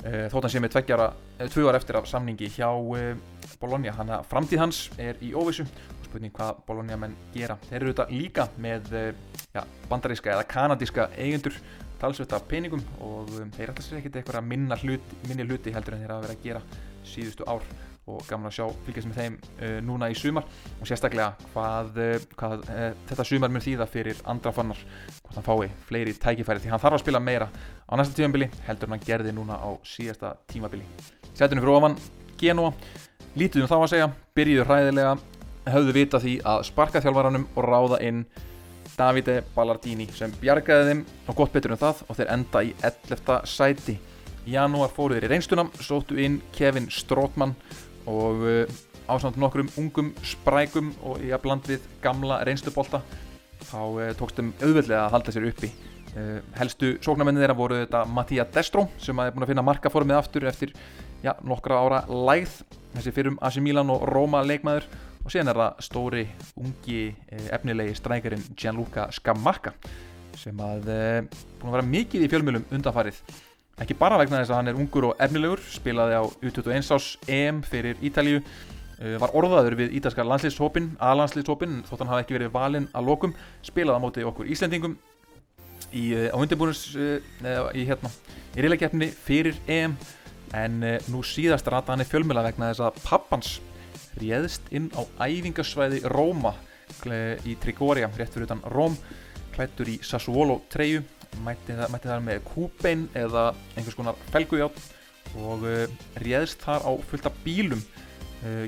[0.00, 2.68] stöðum þóttan sem er tvö ára eftir af samningi hjá
[3.60, 5.66] Bologna, hann að framtíð hans er í óvissu.
[6.00, 7.58] Og spurning hvað Bologna menn gera.
[7.68, 9.10] Þeir eru þetta líka með eh,
[9.52, 11.58] ja, bandaríska eða kanadíska eigendur.
[12.00, 16.00] Talsvöld af peningum og þeir ætla sér ekkert eitthvað að hlut, minni hluti heldur en
[16.00, 16.62] þeir hafa verið að gera
[17.04, 17.66] síðustu ár.
[18.08, 20.46] Og gaman að sjá fylgjast með þeim uh, núna í sumar.
[20.80, 24.80] Og sérstaklega hvað, uh, hvað uh, þetta sumar mun þýða fyrir andra fannar.
[25.20, 27.50] Hvort hann fái fleiri tækifæri því hann þarf að spila meira
[27.90, 30.86] á næsta tímabili heldur hann gerði núna á síðasta tímabili.
[31.34, 31.98] Sætunum fyrir ofan
[32.40, 32.72] Genoa
[33.38, 35.10] Lítið um þá að segja, byrjuðu hræðilega,
[35.70, 38.24] höfðu vita því að sparka þjálfvaranum og ráða inn
[38.96, 43.36] Davide Ballardini sem bjargaði þeim og gott betur um það og þeir enda í 11.
[43.46, 43.94] sæti.
[44.48, 47.54] Í janúar fóruð þeir í reynstuna, sóttu inn Kevin Strótmann
[48.10, 53.04] og uh, ásamt nokkrum ungum sprækum og í að bland við gamla reynstubólta
[53.70, 55.70] þá uh, tókstum auðveldlega að halda sér uppi.
[56.10, 60.46] Uh, helstu sóknarmenni þeirra voru þetta Mattia Destro sem aðeins búin að finna markaformið aftur
[60.50, 60.72] eftir
[61.22, 62.56] já, nokkra ára læð
[62.96, 64.88] þessi fyrrum AC Milan og Roma leikmaður.
[65.20, 66.24] Og síðan er það stóri
[66.58, 69.74] ungi eh, efnilegi strækjarinn Gianluca Scamacca
[70.40, 71.20] sem að eh,
[71.60, 73.20] búin að vera mikið í fjölmjölum undanfarið.
[73.84, 77.62] Ekki bara vegna þess að hann er ungur og efnilegur spilaði á U21 ás EM
[77.68, 78.42] fyrir Ítalíu
[79.20, 83.32] var orðaður við ítalska landslýshópin, A-landslýshópin þótt hann hafi ekki verið valinn að lokum
[83.64, 84.98] spilaði á móti okkur Íslendingum
[85.92, 88.10] í, á undirbúinus í hérna
[88.54, 89.96] í riðleikefni fyrir EM.
[90.56, 90.80] En
[91.12, 93.50] nú síðast rata hann í fjölmjöla vegna þess að pappans
[94.18, 96.56] réðst inn á æfingarsvæði Róma
[97.46, 98.96] í Trigoria, rétt fyrir utan Róm
[99.54, 101.04] klættur í Sassuolo treyu
[101.44, 103.44] mætti það, mætti það með kúbein eða
[103.76, 104.80] einhvers konar felgujátt
[105.38, 105.66] og
[106.18, 107.82] réðst þar á fullta bílum.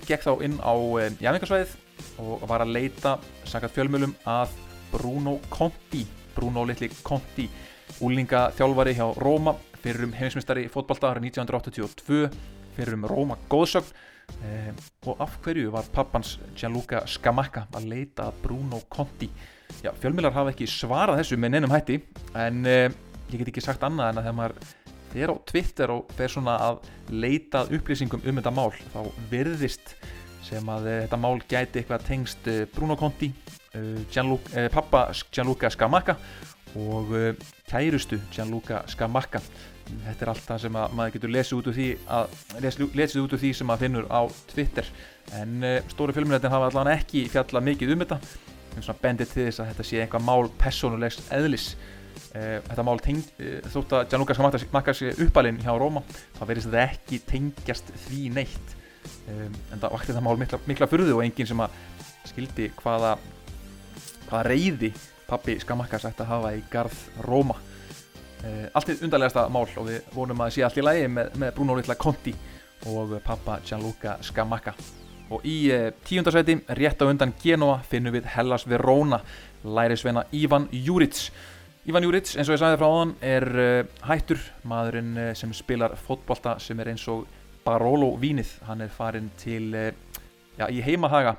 [0.07, 0.75] Gekk þá inn á
[1.19, 1.77] jæfingarsvæðið
[2.23, 3.17] og var að leita
[3.49, 4.55] sakat fjölmjölum að
[4.93, 6.05] Bruno Conti
[6.37, 7.49] Bruno litli Conti
[8.03, 12.27] úlinga þjálfari hjá Róma fyrir um heimismistari fótballtaðar 1982
[12.77, 13.93] fyrir um Róma góðsögn
[15.07, 19.29] og af hverju var pappans Gianluca Scamacca að leita Bruno Conti?
[19.83, 21.99] Já, fjölmjölar hafa ekki svarað þessu með neinum hætti
[22.39, 22.87] en uh,
[23.33, 26.57] ég get ekki sagt annað en að þegar maður er á Twitter og fer svona
[26.69, 29.95] að leita upplýsingum um þetta mál þá virðist
[30.47, 33.33] sem að uh, þetta mál gæti eitthvað tengst uh, Bruno Conti,
[34.13, 36.17] Gianluca, pappa Gianluca Scamacca
[36.77, 37.13] og
[37.69, 39.41] kærustu Gianluca Scamacca.
[39.93, 43.41] Þetta er allt það sem maður getur lesið út úr því, að, lesið út úr
[43.43, 44.21] því sem maður finnur á
[44.53, 44.89] Twitter.
[45.37, 48.21] En stóri fjölmjölarnir hafa allavega ekki fjallað mikið um þetta.
[49.03, 51.67] Bendið til þess að þetta sé einhvað mál personulegs eðlis.
[52.33, 56.05] Þetta mál tengd, uh, þótt að Gianluca Scamacca sé uppalinn hjá Róma
[56.39, 58.77] þá verðist þetta ekki tengjast því neitt.
[59.29, 61.77] En það vakti það mál mikla, mikla fyrðu og enginn sem að
[62.31, 63.17] skildi hvaða
[64.33, 64.89] hvaða reyði
[65.29, 67.59] pappi Scamacca sætti að hafa í garð Róma?
[68.43, 71.55] Uh, allt er undarlegasta mál og við vonum að sé allt í lægi með, með
[71.59, 72.33] Bruno Littla Conti
[72.91, 74.75] og pappa Gianluca Scamacca.
[75.33, 79.21] Og í uh, tíundarsæti rétt á undan Genoa finnum við Hellas Verona
[79.63, 81.29] lærisveina Ivan Juric.
[81.87, 85.95] Ivan Juric eins og ég sagði frá hann er uh, hættur maðurinn uh, sem spilar
[86.01, 87.29] fótbolta sem er eins og
[87.63, 88.57] Barolo Vínið.
[88.67, 89.71] Hann er farin til
[90.59, 91.37] já, í heimahaga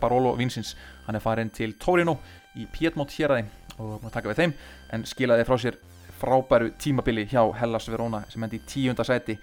[0.00, 0.74] Barolo Vínsins
[1.06, 2.18] hann er farin til Torino
[2.58, 3.46] í Piedmont héræði
[3.78, 4.54] og maður taka við þeim
[4.96, 5.80] en skilaði frá sér
[6.20, 9.38] frábæru tímabili hjá Hellas Verona sem endi í tíundarsæti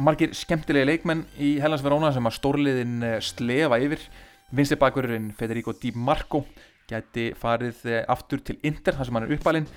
[0.00, 4.04] margir skemmtilegi leikmenn í Hellas Verona sem að stórliðin eh, slefa yfir.
[4.52, 6.42] Vinstibakurinn Federico Di Marco
[6.90, 9.68] gæti farið eh, aftur til Inter þar sem hann er uppalinn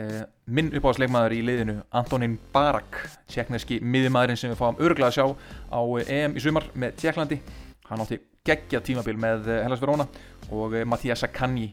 [0.00, 3.00] eh, minn uppáðsleikmaður í liðinu Antonín Barak
[3.30, 5.26] tjekkneski miðjumæðurinn sem við fáum öruglega að sjá
[5.72, 7.40] á EM í sumar með Tjekklandi
[7.88, 10.08] hann átti geggja tímabil með Hellas Verona
[10.52, 11.72] og Mattias Sakanji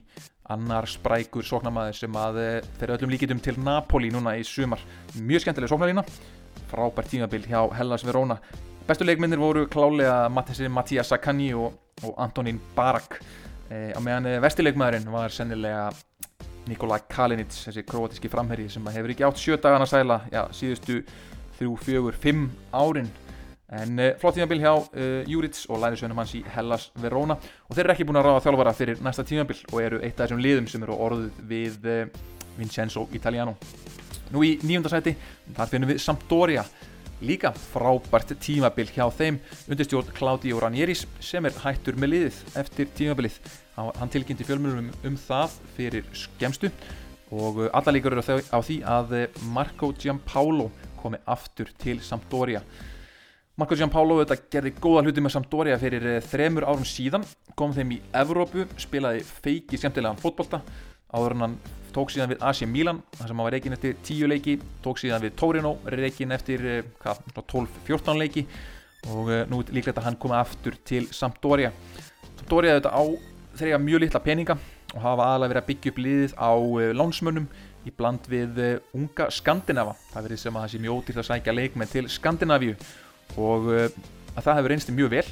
[0.49, 2.41] annar sprækur sóknarmæður sem að
[2.79, 4.81] fyrir öllum líkitum til Napoli núna í sumar.
[5.17, 6.05] Mjög skemmtileg sóknarlína
[6.69, 8.37] frábært tímabil hjá Hellas Verona.
[8.87, 13.19] Bestu leikmyndir voru klálega Mattias Sakanji og, og Antonín Barak.
[13.69, 15.89] E, á meðan eh, vestileikmaðurinn var sennilega
[16.69, 21.01] Nikola Kalinic þessi kroatíski framherri sem hefur ekki átt sjö dagana sæla já, síðustu
[21.57, 23.09] þrjú, fjögur, fimm árin.
[23.69, 27.37] En e, flott tímabil hjá e, Juric og lærisveinum hans í Hellas Verona.
[27.67, 30.25] Og þeir eru ekki búin að ráða þjálfara fyrir næsta tímabil og eru eitt af
[30.25, 31.89] þessum liðum sem eru orðuð við
[32.57, 33.57] Vincenzo Italiano.
[34.33, 35.15] Nú í nýjundarsæti,
[35.57, 36.63] þar finnum við Sampdoria,
[37.25, 43.39] líka frábært tímabil hjá þeim undirstjórn Claudio Ranieris sem er hættur með liðið eftir tímabilið.
[43.79, 46.71] Hann tilkynnti fjölmjölunum um það fyrir skemstu
[47.31, 52.61] og uh, alla líkur eru á því að uh, Marco Giampaolo komi aftur til Sampdoria.
[53.59, 57.27] Marco Giampaolo þetta gerði góða hluti með Sampdoria fyrir uh, þremur árum síðan,
[57.59, 60.63] kom þeim í Evrópu, spilaði feiki skemmtilegan fótbolta.
[61.13, 61.55] Áður en hann
[61.93, 65.23] tók síðan við AC Milan þar sem hann var reygin eftir 10 leiki tók síðan
[65.23, 66.65] við Torino, reygin eftir
[67.01, 68.45] 12-14 eh, leiki.
[69.09, 71.71] Og nú líklegt að hann komi aftur til Sampdoria.
[72.35, 73.03] Sampdoria þetta á
[73.59, 74.57] þeirra mjög litla peninga
[74.93, 77.49] og hafa aðalega verið að byggja upp liðið á eh, lánsmönnum
[77.87, 78.63] í bland við
[78.97, 79.93] unga Skandinava.
[80.13, 82.73] Það verið sem að það sé mjög ódýrt að sækja leikmenn til Skandinavíu
[83.39, 85.27] og að það hefur reynst mjög vel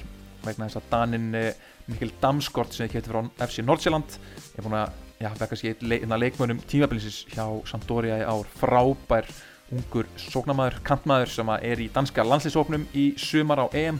[0.45, 1.27] vegna þess að Danin
[1.87, 4.15] Mikkel Damskort sem hefði kæftið frá FC Nordsjælland
[4.57, 8.49] er búin að já, það er kannski einn leikmönum tímabilisins hjá Sampdoria í ár.
[8.59, 9.29] Frábær
[9.73, 13.99] ungur sóknamaður, kantmaður sem er í danska landslýsóknum í sumar á EM.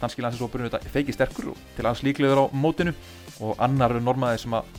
[0.00, 2.94] Danski landslýsóknum feiki sterkur til alls líklegur á mótinu
[3.40, 4.78] og annar normaði sem að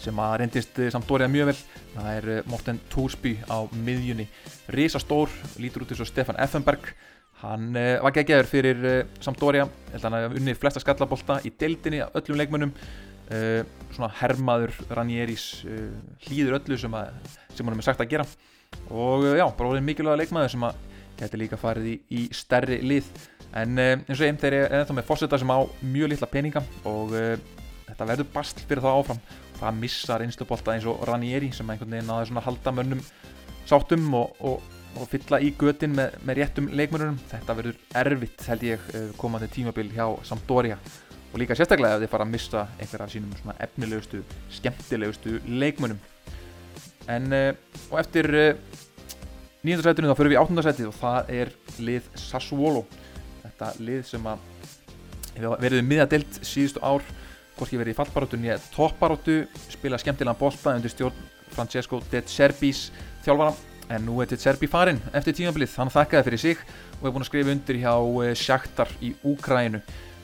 [0.00, 1.58] sem að reyndist Sampdoria mjög vel.
[1.94, 4.26] Það er uh, Morten Thorsby á miðjunni.
[4.72, 6.92] Risastór, lítur út eins og Stefan Effenberg.
[7.42, 8.82] Hann uh, var geggjæður fyrir
[9.24, 12.74] Sampdoria, hann hefði unnið flesta skallabólta í deildinni af öllum leikmönnum.
[13.94, 15.60] Svona herrmaður Ranieris
[16.24, 18.24] hlýður öllu sem, að, sem hann með sagt að gera.
[18.90, 20.80] Og já, bara orðin mikilvæga leikmaður sem að
[21.20, 23.06] geti líka farið í, í stærri lið.
[23.54, 27.14] En eins og einn þeir eru ennþá með fósetta sem á mjög litla peninga og
[27.90, 29.22] þetta verður bast fyrir það áfram.
[29.60, 33.02] Það missar einslupolta eins og Ranieri sem einhvern veginn aðeins svona halda mönnum
[33.68, 34.64] sáttum og, og,
[34.96, 39.92] og fylla í götin með, með réttum leikmörunum þetta verður erfitt held ég komandi tímabil
[39.94, 40.78] hjá Sampdoria.
[41.30, 46.00] Og líka sérstaklega ef þið fara að missa einhverja af sínum svona efnilegustu, skemmtilegustu leikmönum
[47.10, 47.32] en
[47.90, 48.28] og eftir
[49.64, 51.50] nýjönda sætinu þá fyrir við í áttunda sætið og það er
[51.84, 52.84] lið Sassuolo.
[53.42, 54.46] Þetta lið sem að
[55.60, 57.04] verið miðadelt síðustu ár
[57.60, 59.36] hvorki verið í fallbaróttunni eða toppbaróttu
[59.68, 62.88] spila skemmtilegan bolta undir stjórn Francesco De Cerbis
[63.24, 63.52] þjálfara.
[63.90, 65.72] En nú er De Cerbi farinn eftir tímabilið.
[65.80, 67.94] Hann þakkaði fyrir sig og hefur búin að skrifa undir hjá
[68.38, 69.80] Shakhtar í Úkrænu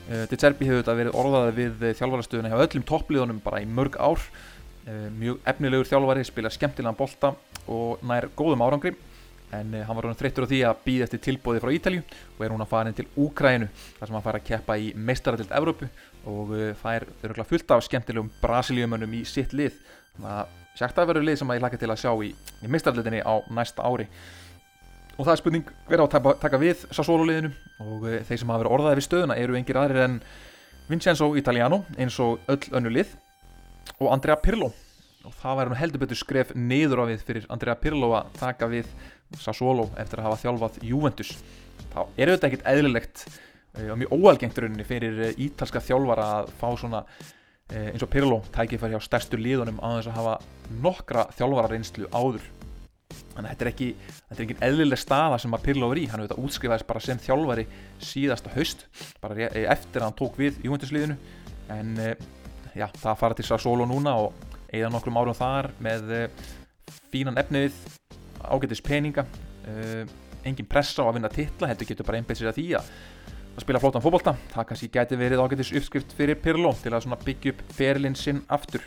[0.07, 4.21] De Cerbi hefur þetta verið orðaði við þjálfarastöðuna hjá öllum toppliðunum bara í mörg ár.
[5.19, 7.33] Mjög efnilegur þjálfari spila skemmtilegan bolta
[7.67, 8.93] og nær góðum árangri.
[9.51, 12.01] En hann var ráðan þreyttur á því að býða eftir tilbóði frá Ítalju
[12.37, 13.67] og er núna farin til Úkrænu
[13.97, 15.87] þar sem hann fær að keppa í meistaradild Evrópu
[16.27, 19.77] og uh, fær öruglega fullt af skemmtilegum brasilíumönnum í sitt lið.
[20.15, 22.71] Þannig að sérkt að verður lið sem að ég laka til að sjá í, í
[22.73, 24.07] meistaradildinni á næsta ári.
[25.17, 27.53] Og það er spurning verið á að taka við Sassolo liðinu?
[27.81, 30.19] Og uh, þeir sem hafa verið orðaði við stöðuna eru engir aðrir en
[30.87, 33.15] Vincenzo Italiano eins og öll önnu lið
[33.97, 34.71] og Andrea Pirlo.
[35.27, 38.91] Og það væri heldur betur skref niður á við fyrir Andrea Pirlo að taka við
[39.35, 41.33] Sassuolo eftir að hafa þjálfað Juventus.
[41.91, 43.39] Þá er auðvitað ekkert eðlilegt eh,
[43.85, 47.03] og mjög óalgengt rauninni fyrir eh, ítalska þjálfara að fá svona
[47.69, 50.35] eh, eins og Pirlo tækifæri á stærstu líðunum á þess að hafa
[50.83, 52.45] nokkra þjálfara reynslu áður.
[53.07, 56.07] Þannig að þetta er ekki þetta er ekki eðlileg staða sem að Pirlo er í.
[56.11, 57.67] Hann auðvitað útskrifaðist bara sem þjálfari
[58.03, 58.85] síðasta haust
[59.23, 61.17] bara eftir að hann tók við Juventus líðinu
[61.73, 61.93] en
[62.73, 66.13] já, það fara til Sassuolo núna og eða nokkrum árum þar með
[67.11, 67.75] fínan efnið
[68.47, 69.25] ágættis peninga
[70.47, 72.91] engin pressa á að vinna titla heldur getur bara einbæðið sér að því að
[73.57, 77.55] að spila flótan fókbólta, það kannski geti verið ágættis uppskrift fyrir Pirlo til að byggja
[77.55, 78.83] upp ferilinn sinn aftur.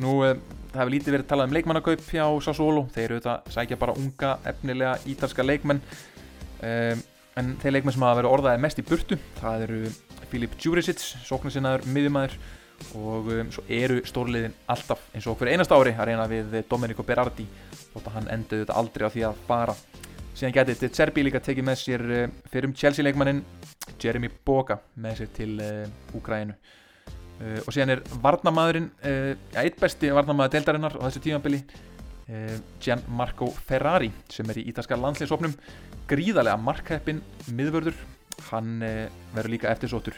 [0.00, 0.32] Nú uh,
[0.72, 4.30] það hefur lítið verið talað um leikmannakaup hjá Sassuolo, þeir eru þetta sækja bara unga,
[4.48, 5.82] efnilega, ítalska leikmenn.
[6.62, 7.02] Um,
[7.36, 9.78] en þeir leikmenn sem hafa verið orðaðið mest í burtu það eru
[10.28, 12.36] Filip Djuricic, sóknarsinnaður miðjumæður
[12.98, 17.04] og um, svo eru stórliðin alltaf eins og okkur einast ári að reyna við Domenico
[17.04, 17.44] Berardi.
[17.92, 19.76] Þótt að hann endaði þetta aldrei á því að fara.
[20.32, 22.06] Síðan getið Serbi líka tekið með sér
[22.48, 23.42] fyrir um Chelsea leikmannin
[24.00, 30.12] Jeremy Boga með sér til uh, Úgrænu uh, og síðan er varnamæðurinn ja, eitt besti
[30.14, 31.62] varnamæður deildarinnar á þessu tímabili
[32.80, 35.52] Gianmarco Ferrari sem er í ítalska landsleisofnum
[36.08, 37.18] gríðarlega markheppin
[37.52, 37.98] miðvörður.
[38.46, 38.78] Hann
[39.34, 40.16] verður líka eftirsóttur.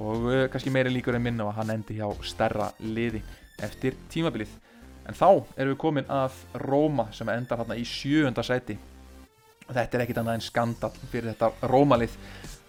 [0.00, 3.20] Og kannski meiri líkur en minna og hann endi hjá stærra liði
[3.62, 4.50] eftir tímabilið.
[5.06, 8.76] En þá erum við komin að Róma sem endar hérna í sjöunda sæti.
[9.68, 12.16] Þetta er ekkit annað en skandal fyrir þetta Rómalið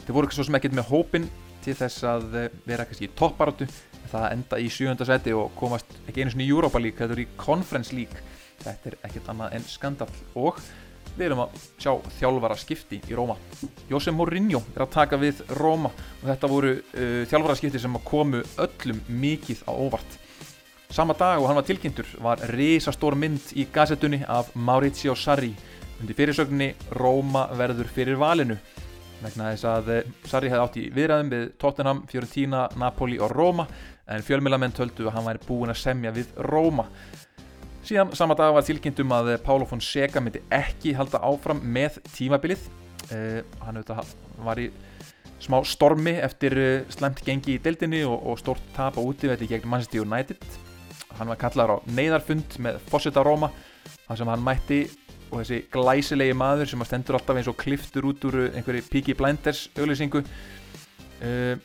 [0.04, 1.28] þeir voru svo sem ekkit með hópin
[1.64, 3.68] til þess að eh, vera kannski í topparötu
[4.14, 7.24] það enda í sjöunda sæti og komast ekki einu svona í Europa League, þetta er
[7.24, 8.24] í Conference League.
[8.64, 10.60] Þetta er ekkit annað en skandal og
[11.14, 13.36] við erum að sjá þjálfara skipti í Róma.
[13.90, 18.44] Jose Mourinho er að taka við Róma og þetta voru uh, þjálfara skipti sem komu
[18.62, 20.20] öllum mikið á óvart.
[20.94, 25.54] Sama dag og hann var tilkynntur var risastór mynd í gazetunni af Maurizio Sarri.
[26.02, 28.60] Undir fyrirsögninni Róma verður fyrir valinu
[29.24, 33.68] vegna þess að eh, Sarri hefði átt í viðræðum við Tottenham, Fiorentina, Napoli og Róma
[34.12, 36.90] en fjölmjölamenn töldu að hann væri búin að semja við Róma
[37.84, 42.64] síðan sama dag var tilkynntum að Pálo Fonseca myndi ekki halda áfram með tímabilið.
[43.12, 43.82] Eh, hann
[44.46, 44.70] var í
[45.44, 49.70] smá stormi eftir eh, slemt gengi í deildinni og, og stort tap á útíðvætti gegn
[49.70, 50.40] Manchester United.
[51.20, 53.52] Hann var kallar á neyðarfund með Fossetta Róma
[54.08, 54.80] þar sem hann mætti
[55.34, 59.66] og þessi glæsilegi maður sem stendur alltaf eins og kliftur út úr einhverju Peaky Blinders
[59.74, 61.56] auðlýsingu uh,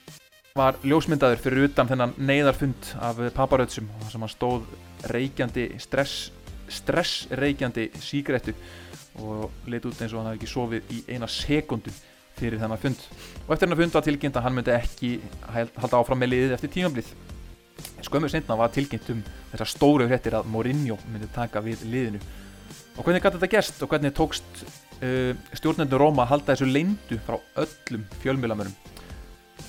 [0.57, 4.65] var ljósmyndaður fyrir utan þennan neyðarfund af paparöðsum þar sem hann stóð
[5.13, 6.33] reykjandi stress,
[6.73, 8.57] stress reykjandi sígrettu
[9.23, 11.93] og leti út eins og hann hafi ekki sofið í eina sekundu
[12.39, 13.01] fyrir þennan fund.
[13.47, 15.13] Og eftir þennan fund var tilkynnt að hann myndi ekki
[15.53, 17.17] halda áfram með liðið eftir tímanblið
[18.03, 22.21] skömmu sendna var tilkynnt um þessar stóru hrettir að Mourinho myndi taka við liðinu
[22.99, 27.21] og hvernig gæti þetta gerst og hvernig tókst uh, stjórnendur Róma að halda þessu leindu
[27.27, 28.75] frá öllum fjölmjölamörum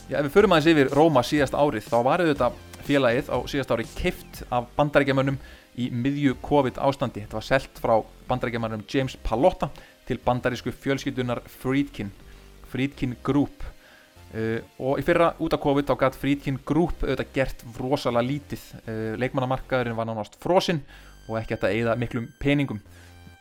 [0.10, 2.58] ef við förum aðeins yfir Róma síðast árið þá var auðvitað
[2.88, 5.38] félagið á síðast ári keift af bandarækjamönnum
[5.80, 7.96] í miðju COVID ástandi þetta var selt frá
[8.30, 9.70] bandarækjamönnum James Palotta
[10.10, 12.10] til bandarísku fjölskyldunar Friedkin
[12.70, 13.66] Friedkin Group.
[14.30, 18.66] Uh, og í fyrra út af COVID þá gætt Frídkinn Group auðvitað gert rosalega lítið.
[18.84, 20.84] Uh, leikmannamarkaðurinn var nánast frosinn
[21.30, 22.82] og ekki að eigða miklum peningum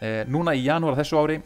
[0.02, 1.40] uh, núna í janúar þessu ári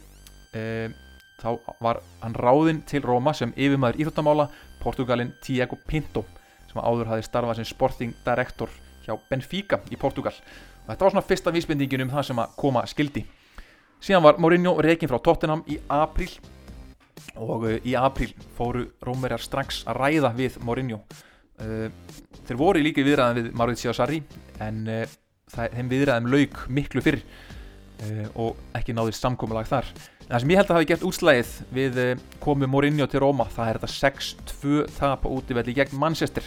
[0.52, 1.46] þá
[1.80, 4.44] var hann ráðinn til Róma sem yfirmæður íþróttamála
[4.82, 6.26] Portugalin Tiago Pinto
[6.68, 8.68] sem áður hafi starfað sem sporting director
[9.06, 12.84] hjá Benfica í Portugal og þetta var svona fyrsta vísbendingin um það sem að koma
[12.90, 13.24] skildi
[14.02, 16.30] síðan var Mourinho reygin frá Tottenham í april
[17.38, 21.00] og uh, í april fóru Rómverjar strax að ræða við Mourinho.
[21.62, 21.88] Uh,
[22.46, 24.22] þeir voru líka viðræðan við Maurizio Sarri
[24.62, 24.84] en
[25.52, 27.20] það, þeim viðræðum lauk miklu fyrr
[28.34, 29.88] og ekki náðist samkominnlag þar.
[30.22, 33.44] En það sem ég held að hafi gert útslægið við uh, komu Mourinho til Róma
[33.52, 36.46] það er þetta 6-2 tap á útífelli gegn Manchester.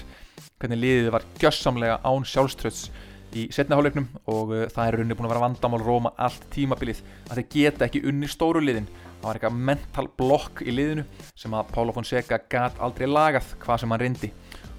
[0.62, 2.88] Hvernig liðið var gjössamlega án sjálfströðs
[3.36, 7.42] í setnaháleiknum og uh, það er runni búin að vera vandamál Róma allt tímabilið að
[7.42, 8.88] þeir geta ekki unni stóru liðin.
[9.20, 11.06] Það var eitthvað mental blokk í liðinu
[11.38, 14.32] sem að Pála Fonseca gat aldrei lagað hvað sem hann reyndi.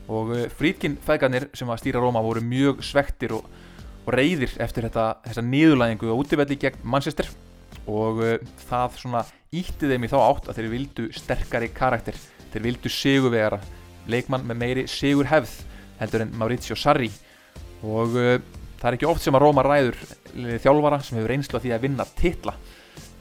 [0.07, 3.47] Og fríkin feðgarnir sem að stýra Róma voru mjög svektir og,
[4.07, 7.29] og reyðir eftir þetta, þessa niðurlæðingu á útífelli gegn Manchester.
[7.91, 8.37] Og uh,
[8.69, 9.23] það svona
[9.55, 12.19] ítti þeim í þá átt að þeir vildu sterkari karakter.
[12.53, 13.59] Þeir vildu sigurvegara
[14.11, 15.59] leikmann með meiri sigur hefð
[15.99, 17.11] heldur en Mauricio Sarri.
[17.83, 18.37] Og uh,
[18.79, 19.99] það er ekki oft sem að Róma ræður
[20.63, 22.55] þjálfara sem hefur reynslu að því að vinna titla.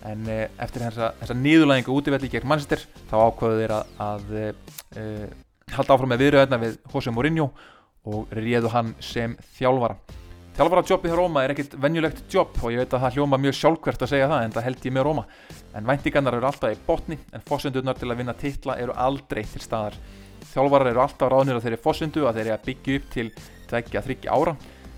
[0.05, 4.35] En uh, eftir þessa, þessa nýðulæðingu útífelli gegn Manchester þá ákvaðu þeir að, að
[5.73, 7.49] halda áfram með viðröðna við José Mourinho
[8.05, 9.97] og réðu hann sem þjálfara
[10.55, 13.57] þjálfara jobbið hjá Róma er ekkert venjulegt jobb og ég veit að það hljóma mjög
[13.59, 15.25] sjálfkvært að segja það en það held ég með Róma.
[15.75, 19.63] En væntingarnar eru alltaf í botni en fósundurnar til að vinna titla eru aldrei til
[19.63, 19.97] staðar.
[20.53, 23.27] Þjálfarar eru alltaf ráðnir að þeirri fósundu að þeirri að byggja upp til
[23.67, 24.55] tveggja, þryggja ára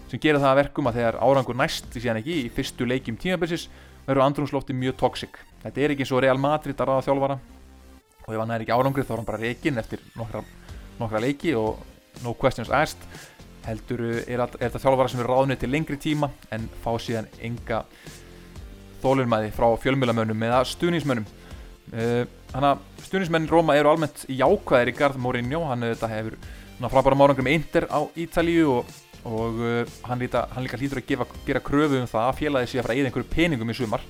[0.08, 3.18] sem gerir það að verkum að þegar árangur næst í síðan ekki í fyrstu leikjum
[3.20, 3.66] tímabilsis
[4.06, 7.40] verður andrumslófti mjög tóksik þetta er ekki eins og Real Madrid að ráða þjálfara.
[8.28, 10.44] Og ef hann er ekki árangrið þá er hann bara reygin eftir nokkra,
[11.00, 11.82] nokkra leiki og
[12.24, 13.04] no questions asked
[13.68, 17.28] heldur er, að, er þetta þjálfara sem er ráðnið til lengri tíma en fá síðan
[17.44, 17.84] enga
[19.04, 21.28] þólunmæði frá fjölmjölamönnum eða stuðnismönnum
[21.88, 26.36] Þannig að stuðnismenn Róma eru almennt jákvæðir í Garð Mourinho, hann hefur
[26.92, 28.94] frábæra márangum eindir á Ítalíu og,
[29.28, 32.72] og uh, hann, líta, hann líka hlýtur að gefa, gera kröfu um það að félagi
[32.72, 34.04] sé að fara eða einhverju peningum í sumar.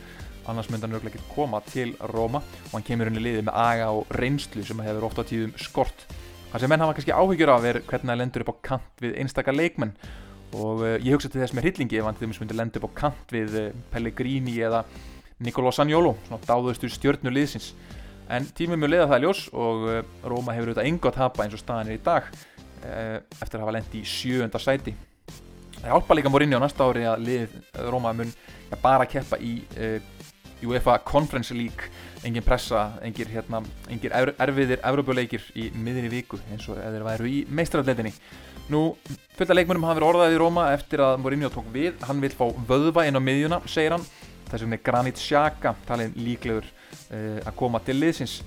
[0.48, 3.90] Annars myndi hann örglega ekki koma til Róma og hann kemur henni liðið með aga
[3.98, 6.06] og reynslu sem hefur ofta tíðum skort
[6.52, 9.18] það sem menn hafa kannski áhyggjur af er hvernig það lendur upp á kant við
[9.22, 9.94] einstakar leikmenn.
[10.56, 12.88] Og uh, ég hugsa til þess með hryllingi ef hann til dæmis myndi lenda upp
[12.88, 14.86] á kant við uh, Pellegrini eða
[15.44, 17.74] Nicolò Sagnolo svona dáðustu stjörnu liðsins.
[18.32, 21.58] En tímum mjög leiða það ljós og uh, Róma hefur auðvitað enga að tapa eins
[21.58, 22.32] og staðan er í dag
[22.88, 24.92] eftir að hafa lendi í sjöunda sæti.
[25.80, 27.56] Það hjálpa líka morinni á næsta ári að lið
[27.90, 28.30] Róma mun
[28.84, 29.56] bara keppa í
[30.64, 31.90] UEFA Conference League
[32.28, 37.32] engin pressa, engir, hérna, engir erfiðir Evropuleikir í miðinni viku eins og eða þeir væru
[37.32, 38.14] í meistraralletinni
[38.68, 38.98] Nú,
[39.38, 42.34] fullt af leikmennum hafa verið orðaðið í Róma eftir að Mourinho tók við, hann vil
[42.36, 44.04] fá vöðva inn á miðjuna, segir hann.
[44.50, 48.42] Þess vegna er Granit Xhaka talin líklegur uh, að koma til liðsins.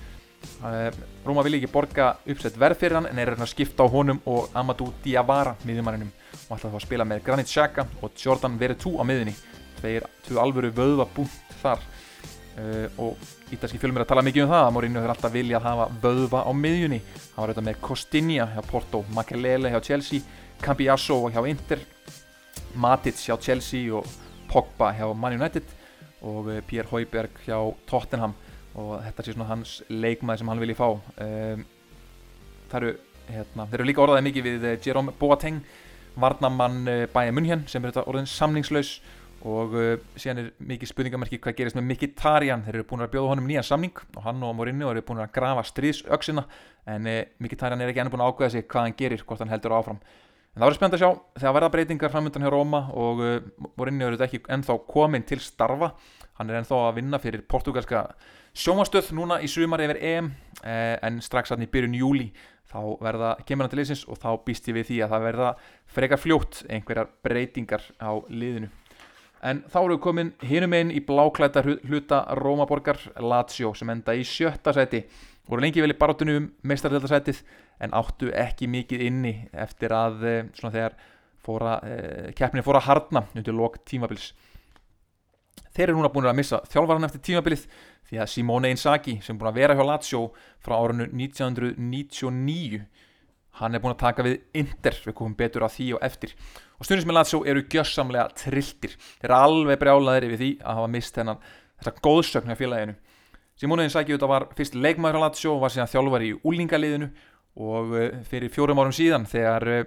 [0.61, 0.93] Uh,
[1.25, 4.53] Róma vil ekki borga uppsett verð fyrir hann en er að skipta á honum og
[4.57, 9.33] Amadou Diawara miðjumanninum og alltaf að spila með Granit Xhaka og Jordan Veretout á miðjunni.
[9.81, 11.81] Þeir eru alvöru vöðva búnt þar.
[12.61, 15.87] Uh, og ítalski fjölumir að tala mikið um það að Mourinho hefur alltaf viljað hafa
[16.03, 16.99] vöðva á miðjunni.
[17.03, 20.23] Hann var auðvitað með Costinha hjá Porto Makelele hjá Chelsea
[20.61, 21.81] Cambiasso hjá Inter
[22.75, 24.07] Matic hjá Chelsea og
[24.51, 25.67] Pogba hjá Man United
[26.21, 27.57] og eh, Pierre Højberg hjá
[27.89, 28.35] Tottenham.
[28.79, 30.87] Og þetta sé svona hans leikmaði sem hann vilji fá.
[30.95, 31.63] Um,
[32.71, 32.91] það eru
[33.31, 35.63] hérna, þeir eru líka orðaðið mikið við eh, Jerome Boateng
[36.19, 38.99] varnamann uh, Bayern München sem er orðin samningslaus
[39.47, 43.33] og uh, síðan er mikið spurningamerki hvað gerist með Mkhitaryan, þeir eru búin að bjóða
[43.33, 46.43] honum nýjan samning og hann og Mourinho eru búin að grafa stríðsöksina
[46.93, 49.53] en uh, Mkhitaryan er ekki enn búin að ákveða sig hvað hann gerir, hvort hann
[49.53, 50.01] heldur áfram.
[50.51, 53.21] En það verður spennt að sjá þegar verða breytingar framöndan hjá Róma og
[53.79, 55.93] Mourinho eru þetta ekki ennþá komin til starfa.
[56.39, 58.09] Hann er ennþá að vinna fyrir portugalska
[58.51, 60.31] sjómastöð núna í sumar yfir EM
[60.67, 62.27] eh, en strax aðni byrjun júli
[62.71, 65.51] þá verða kemur hann til liðsins og þá býst ég við því að það verða
[65.95, 68.71] frekar fljótt einhverjar breytingar á liðinu
[69.41, 74.25] en þá eru við komin hinum einn í bláklæta hluta Rómaborgar Lazio sem enda í
[74.27, 75.01] sjötta seti
[75.49, 77.41] voru lengi vel í barátunum meistardeltasætið
[77.81, 80.93] en áttu ekki mikið inni eftir að eh,
[81.41, 84.31] fóra, eh, keppnin fóra að hardna undir lok tímabils.
[85.71, 87.65] Þeir eru núna búin að missa þjálfvaran eftir tímabilið
[88.09, 90.25] því að Simone Inzaghi sem er búin að vera hjá Lazio
[90.61, 92.83] frá árunnu 1999
[93.59, 94.97] hann er búin að taka við Inter.
[95.05, 96.35] Við komum betur á því og eftir
[96.81, 101.17] og með Lazio eru gjössamlega trilltir þeir eru alveg brjálaðir við því að hafa mist
[101.17, 101.41] þennan
[101.77, 102.95] þessa góðsöknu af félaginu.
[103.61, 107.09] Inzaghi þetta var fyrst leikmaður á Lazio og var síðan þjálfari í úlingaliðinu
[107.61, 109.83] og eh, fyrir fjórum árum síðan þegar eh,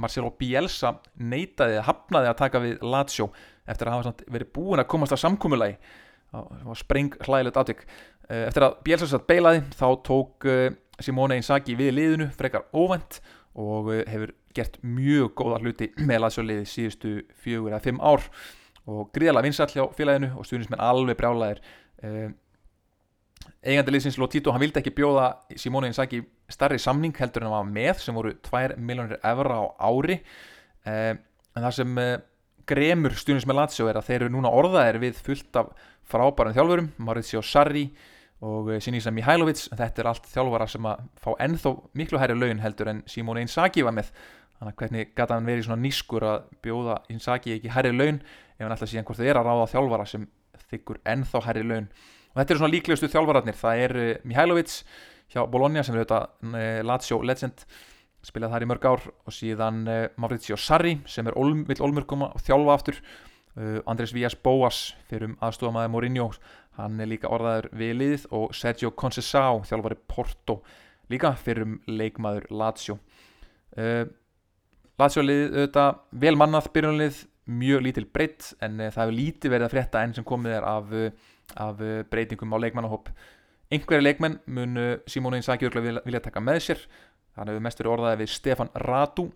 [0.00, 3.28] Marcelo Bielsa neitaði að hafnaði að taka við Lazio
[3.68, 5.76] eftir að hafa verið búin að komast á samkúmulagi
[6.80, 10.48] spreng hlægilegt aðtök eh, eftir að Bielsa satt beilaði þá tók
[11.02, 13.20] Simone Inzaghi við liðinu frekar óvænt
[13.58, 18.26] og hefur gert mjög góða hluti með Lazio liði síðustu fjögur eða fimm ár.
[18.90, 21.60] Og gríðalega vinsall hjá félaginu og stuðnismenn alveg brjálaðir.
[23.62, 25.28] Eigandi liðsins Lotito, hann vildi ekki bjóða
[25.58, 26.18] Simone Inzaghi
[26.50, 30.18] starri samning heldur en hann var með sem voru 2 miljónir evra á ári.
[30.82, 32.16] Eh, en það sem eh,
[32.66, 35.70] gremur með Lazio er að þeir eru núna orðaðir við fullt af
[36.10, 37.86] frábærum þjálfurum, Maurizio Sarri
[38.42, 42.62] og eh, Sinisa Mihailovic þetta er allt þjálfara sem að fá ennþá miklu hærri laun
[42.62, 44.10] heldur en Simone Inzaghi var með.
[44.58, 48.64] Þannig að hvernig gata hann verið svona nískur að bjóða Inzaghi ekki hærri laun ef
[48.64, 50.26] hann alltaf síðan hvort þið er að ráða þjálfara sem
[50.72, 51.88] þykkur ennþá hærri laun?
[52.32, 53.58] Og þetta eru svona líklegustu þjálfararnir.
[53.62, 54.76] Það er eh, Mihailovic
[55.32, 57.66] hjá Bologna sem er auðvitað Lazio legend.
[58.22, 59.84] Spilað þar í mörg ár og síðan
[60.20, 61.34] Maurizio Sarri sem er
[61.66, 62.98] vill olmurkoma og þjálfa aftur.
[63.90, 66.28] Andrés Vías Bóas fyrir um aðstofamæði Mourinho
[66.78, 70.60] hann er líka orðaður við liðið og Sergio Conceição þjálfari Porto
[71.12, 72.96] líka fyrir um leikmaður Lazio.
[73.76, 74.06] Uh,
[75.00, 77.20] Lazio liðið auðvitað vel mannað byrjunlið
[77.52, 80.92] mjög lítil breytt en það hefur lítið verið að frétta enn sem komið er af,
[81.58, 81.80] af
[82.12, 83.10] breytingum á leikmannahóp.
[83.72, 84.78] Einhverja leikmenn mun
[85.10, 86.84] Simónu Inzaghi vilja, vilja taka með sér.
[87.36, 89.30] Hann hefur mest verið orðaði við Stefan Radu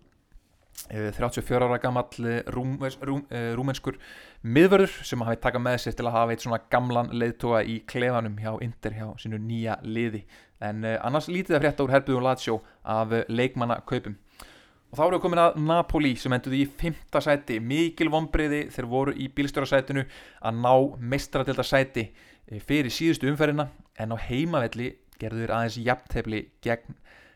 [0.87, 2.05] 34 ára gammal
[2.53, 3.97] rúmenskur rúm, rúm,
[4.43, 8.37] miðvörður sem hafi takað með sér til að hafa eitt svona gamlan leiðtoga í klefanum
[8.39, 10.23] hjá Inder hjá sínu nýja liði.
[10.63, 14.15] En annars lítið að frétta úr Herbuð og Latsjó af leikmannakaupum.
[14.87, 17.17] Og þá eru við komin að Napoli sem enduði í 5.
[17.23, 17.57] sæti.
[17.59, 20.05] Mikil vonbreyði þeir voru í bílstjórasætinu
[20.47, 20.71] að ná
[21.11, 23.67] meistratildarsæti eh, fyrir síðustu umferðina.
[23.99, 27.26] En á heimavelli gerðu þeir aðeins jafntefni gegn eh,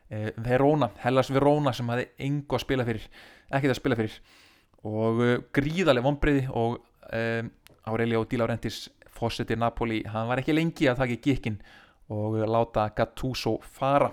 [0.44, 3.06] Verona, Hellas Verona sem hafði engu að spila fyrir
[3.52, 4.18] ekkert að spila fyrir.
[4.88, 7.44] Og uh, gríðarlega vonbreiði og uh,
[7.92, 11.58] Aurelio Di Laurentiis fósettir Napoli, hann var ekki lengi að taka gikkin
[12.12, 14.10] og láta Gattuso fara.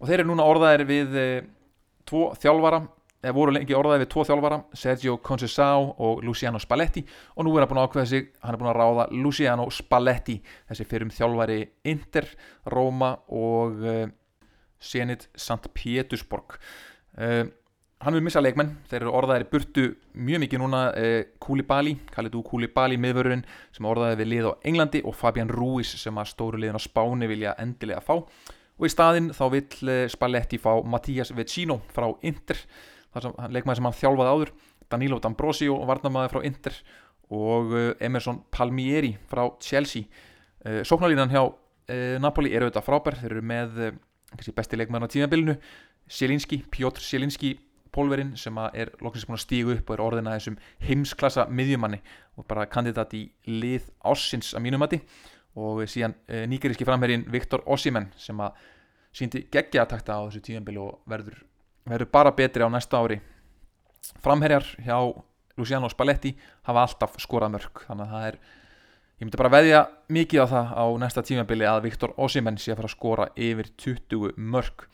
[0.00, 1.16] Og þeir eru núna orðaðir við
[2.08, 2.80] tvo þjálfara
[3.20, 7.02] eða voru lengi orðaðið við tvo þjálfara Sergio Conceição og Luciano Spalletti.
[7.36, 10.38] Og nú er hann búin að ákveða sig hann er búin að ráða Luciano Spalletti
[10.70, 11.60] þessi fyrrum þjálfari
[11.92, 12.28] Inter,
[12.72, 13.84] Roma og
[14.80, 15.70] Zenit St.
[15.76, 16.56] Petersburg
[17.20, 17.44] uh,
[18.00, 18.72] hann vil missa leikmenn.
[18.88, 19.82] Þeir eru orðaðir burtu
[20.16, 23.44] mjög mikið núna uh, Koulibaly, Khalidou Koulibaly miðvörurinn
[23.76, 27.28] sem orðaði við lið á Englandi og Fabian Ruiz sem að stóru liðin á Spáni
[27.30, 28.16] vilja endilega fá.
[28.80, 32.64] Og í staðinn þá vil uh, Spalletti fá Mattias Vecino frá Inter
[33.12, 34.52] þar sem leikmenn sem hann þjálfaði áður
[34.90, 36.76] Danilo D'Ambrosio varnamæði frá Inter
[37.30, 37.72] og
[38.02, 40.02] Emerson Palmieri frá Chelsea.
[40.66, 41.44] Sóknarlínan hjá
[42.18, 43.18] Napoli eru auðvitað frábær.
[43.20, 43.78] Þeir eru með
[44.56, 45.56] besti leikmann á tímabilinu
[46.10, 47.56] Sjelinski, Pjótr Sjelinski
[47.94, 52.00] pólverinn sem er loksins búin að stígu upp og er orðin að þessum heimsklassa miðjumanni
[52.38, 55.00] og bara kandidat í lið ássins að mínum mati.
[55.58, 58.58] Og síðan e, nýgeríski framherrin Viktor Ossimen sem að
[59.14, 61.40] síndi geggja að takta á þessu tímabili og verður,
[61.90, 63.18] verður bara betri á næsta ári.
[64.22, 64.96] Framherjar hjá
[65.58, 66.36] Luciano Spalletti
[66.68, 68.38] hafa alltaf skorað mörg þannig að það er
[69.20, 72.78] Ég myndi bara veðja mikið á það á næsta tímabili að Viktor Ossimenn sé að
[72.78, 74.86] fara að skora yfir 20 mörg.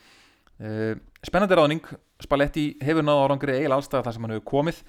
[0.58, 4.80] Uh, spennandi ráðning, Spalletti hefur náða árangri eiginlega allstað þar sem hann hefur komið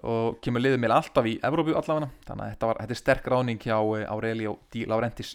[0.00, 3.28] og kemur liðið meil alltaf í Evrópu allavega, þannig að þetta, var, þetta er sterk
[3.34, 5.34] ráðning hjá eh, Aurelio Di Laurentiis.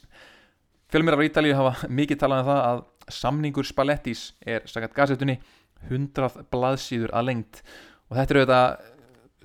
[0.89, 2.82] Fjölmir á Ítalíu hafa mikið talað um það að
[3.20, 5.38] samningur Spallettis er, sagat gazetunni,
[5.86, 7.62] 100 blaðsýður að lengt
[8.09, 8.64] og þetta eru þetta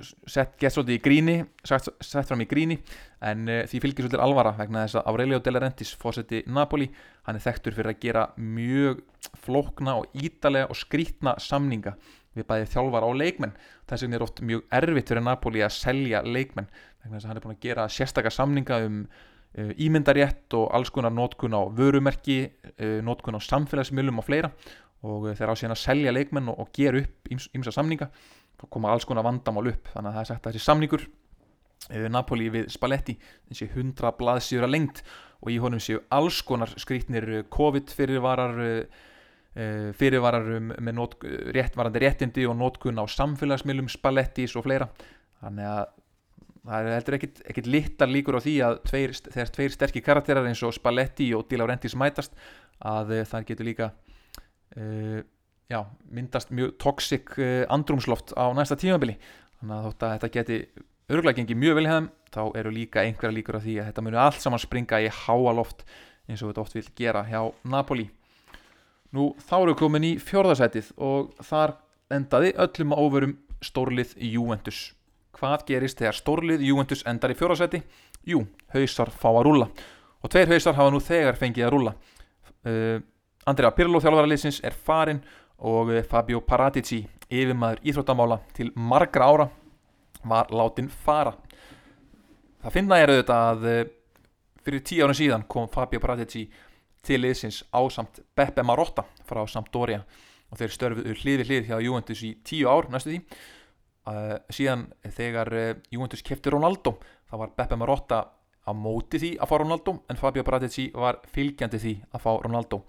[0.05, 2.77] sett gett svolítið í gríni sett, sett fram í gríni
[3.25, 6.91] en uh, því fylgir svolítið alvara vegna þess að Aurelio De Laurentiis fósetti Napoli,
[7.25, 9.01] hann er þekktur fyrir að gera mjög
[9.47, 11.97] flókna og ítalega og skrítna samninga
[12.37, 13.55] við bæðið þjálfar á leikmenn.
[13.89, 17.41] Þess vegna er oft mjög erfitt fyrir Napoli að selja leikmenn vegna þess að hann
[17.41, 22.43] er búin að gera sérstakar samninga um uh, ímyndarétt og alls konar nótkun á vörumerki
[22.77, 24.53] uh, nótkun á samfélagsmiðlum og fleira.
[25.07, 28.09] Og þeir á síðan að selja leikmenn og, og gera upp ímsa samninga
[28.57, 29.91] þá koma alls konar vandamál upp.
[29.93, 33.17] Þannig að það er sagt að þessi samningur uh, Napoli við Spalletti
[33.51, 35.03] þessi 100 blaðsýra lengt
[35.43, 41.15] og í honum séu alls konar skrítnir eh, COVID fyrirvarar uh, fyrirvarar um, með not,
[41.55, 44.89] réttvarandi réttindi og nótkun á samfélagsmiðlum Spallettis og fleira.
[45.43, 45.85] Þannig að
[46.67, 50.49] það er heldur ekkit, ekkit littar líkur á því að tveir, þegar tveir sterkir karakterar
[50.49, 52.35] eins og Spalletti og Di Laurentiis mætast
[52.85, 53.91] að það getur líka
[55.73, 59.17] já, myndast mjög toxic uh, andrumsloft á næsta tímabili.
[59.61, 60.59] Þannig að þótt að þetta geti
[61.07, 64.21] örgulega gengið mjög vel hefðum þá eru líka einhverja líkur á því að þetta munu
[64.21, 65.87] allt saman springa í háa loft
[66.27, 68.09] eins og þetta oft vil gera hjá Napoli.
[69.15, 71.77] Nú þá eru við komin í fjörðarsætið og þar
[72.13, 74.91] endaði öllum á óverum stórlið Juventus.
[75.37, 77.83] Hvað gerist þegar stórlið Juventus endar í fjörðarsæti?
[78.27, 78.43] Jú,
[78.75, 79.71] hausar fá að rúla
[80.23, 81.93] og tveir hausar hafa nú þegar fengið að rúla
[82.67, 82.99] uh,
[83.47, 85.21] Andrea Pirlo þjálfaraliðsins er farin
[85.59, 87.01] og eh, Fabio Paratici,
[87.31, 89.49] yfirmaður íþróttamála til margra ára,
[90.27, 91.35] var látin fara.
[92.63, 93.83] Það finna er auðvitað að eh,
[94.67, 96.47] fyrir tíu árið síðan kom Fabio Paratici
[97.07, 100.03] til liðsins á samt Beppe Marotta frá Sampdoria
[100.51, 103.21] og þeir störfuðu hlið við hlið hjá Juventus í tíu ár næstu því.
[104.11, 105.53] uh, síðan þegar
[105.91, 106.97] Juventus kefti Ronaldo
[107.31, 108.21] þá var Beppe Marotta
[108.67, 112.83] á móti því að fá Ronaldo en Fabio Paratici var fylgjandi því að fá Ronaldo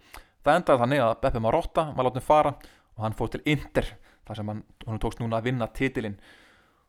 [0.47, 2.53] það endaði þannig að Beppe Marotta var látið fara
[2.97, 3.89] og hann fór til Inter
[4.27, 6.15] þar sem hann, hann tókst núna að vinna titilinn.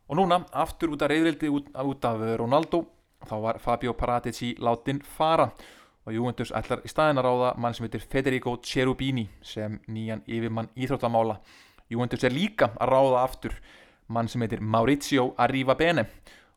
[0.09, 2.83] Og núna aftur út af reyðrildi út, út af Ronaldo
[3.27, 5.49] þá var Fabio Paratici látin fara.
[6.07, 10.71] Og Juventus ætlar í staðin að ráða mann sem heitir Federico Cherubini sem nýjan yfirmann
[10.79, 11.37] íþróttamála.
[11.91, 13.55] Juventus er líka að ráða aftur
[14.07, 16.07] mann sem heitir Maurizio Arrivabene.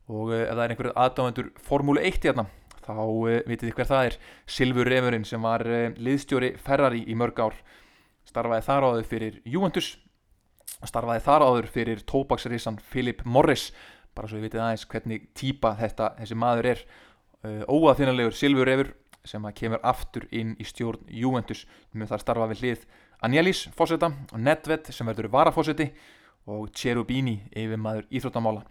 [0.09, 2.47] Og uh, ef það er einhverju aðdáðendur Formúlu 1 hérna
[2.83, 4.17] þá uh, vitið þið hver það er?
[4.57, 7.59] Silfur Refurinn sem var uh, liðstjóri Ferrari í mörg ár.
[8.29, 9.93] Starfaði þar áður fyrir Juventus.
[10.83, 13.71] Starfaði þar áður fyrir tópaksrisan Philip Morris.
[14.17, 16.83] Bara svo ég vitið aðeins hvernig típa þetta þessi maður er.
[17.43, 18.93] Óaðfinnalegur Silfur Refur
[19.27, 21.65] sem kemur aftur inn í stjórn Juventus.
[21.95, 22.85] Með það starfa við hlið
[23.23, 25.89] Agnellis fósetta og Nedved sem verður varafósetti
[26.51, 28.65] og Cherubini yfir maður íþróttamála.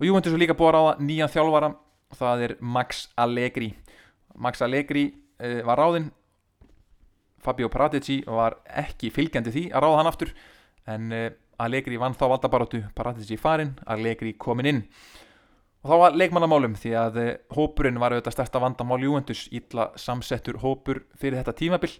[0.00, 1.70] Og Juventus er líka búið að ráða nýjan þjálfara.
[1.70, 3.72] og það er Max Allegri.
[4.34, 6.10] Max Allegri uh, var ráðinn.
[7.42, 10.32] Fabio Paratici var ekki fylgjandi því að ráða hann aftur.
[10.90, 11.28] En uh,
[11.62, 14.82] Allegri vann þá valdabaróttu Paratici farinn, Allegri kominn inn.
[15.82, 19.48] Og þá var leikmannamálum því að uh, hópurinn var auðvitað stærsta vandamál Juventus.
[19.50, 21.96] Ítla samsettur hópur fyrir þetta tímabill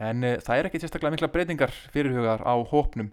[0.00, 3.10] en það er ekki sérstaklega mikla breytingar fyrirhugar á hópnum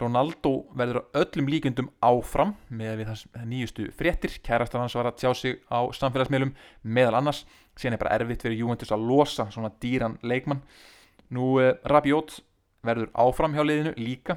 [0.00, 4.34] Ronaldo verður á öllum líkundum áfram með við það nýjustu fréttir.
[4.44, 6.52] Kærastar hans var að tjá sig á samfélagsmiðlum
[6.84, 10.60] meðal annars, síðan er bara erfitt fyrir Juventus að losa svona dýran leikmann.
[11.32, 12.36] Nú uh, Rabiot
[12.86, 14.36] verður áfram hjá liðinu líka.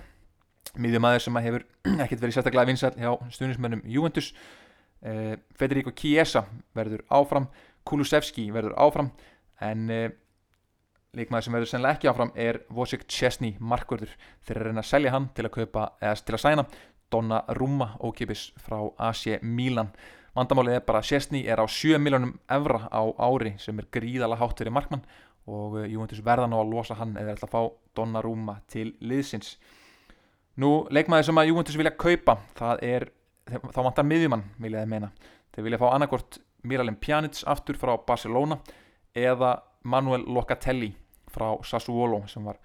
[0.80, 1.68] Miðjumæður sem hefur
[2.06, 4.32] ekkert verið sérstaklega vinsall hjá stuðnismönnum Juventus.
[5.04, 6.46] Uh, Federico Chiesa
[6.78, 7.52] verður áfram.
[7.84, 9.12] Kulusevski verður áfram.
[9.60, 10.08] En uh,
[11.18, 14.12] Líkmaður sem verður sennilega ekki áfram er Wojciech Chesney markvörður.
[14.46, 16.66] Að reyna að selja hann til að kaupa eða til að sæna
[17.10, 19.90] Donna Ruma ókipis frá AC Milan.
[20.38, 24.38] Vandamálið er bara að Chesney er á 7 miljónum evra á ári sem er gríðala
[24.38, 25.02] hátt fyrir markmann
[25.50, 27.62] og eh, Juventus verða ná að losa hann eða ætla að fá
[27.98, 29.56] Donna Ruma til liðsins.
[30.62, 33.08] Nú leikmaður sem að Juventus vilja kaupa það er,
[33.50, 35.10] þá vantar miðjumann viljaði meina,
[35.56, 36.38] þeir vilja fá annarkort
[36.70, 38.60] Miralem Pjanic aftur frá Barcelona
[39.18, 40.92] eða Manuel Locatelli
[41.30, 42.60] frá Sassuolo sem var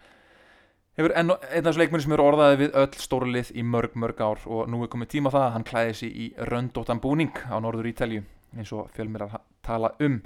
[0.98, 4.42] hefur einn af þessu leikmenni sem eru orðaði við öll stórlið í mörg mörg ár.
[4.46, 7.90] Og nú er komið tíma það að hann klæði sig í röndóttan búning á norður
[7.90, 10.20] Ítalju eins og fjölmir að tala um.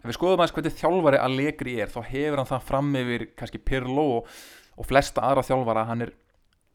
[0.00, 3.26] Ef við skoðum aðeins hvernig þjálfari að leikri er þá hefur hann það fram yfir
[3.36, 4.34] kannski Pirlo og,
[4.80, 5.86] og flesta aðra þjálfara.
[5.88, 6.14] Hann er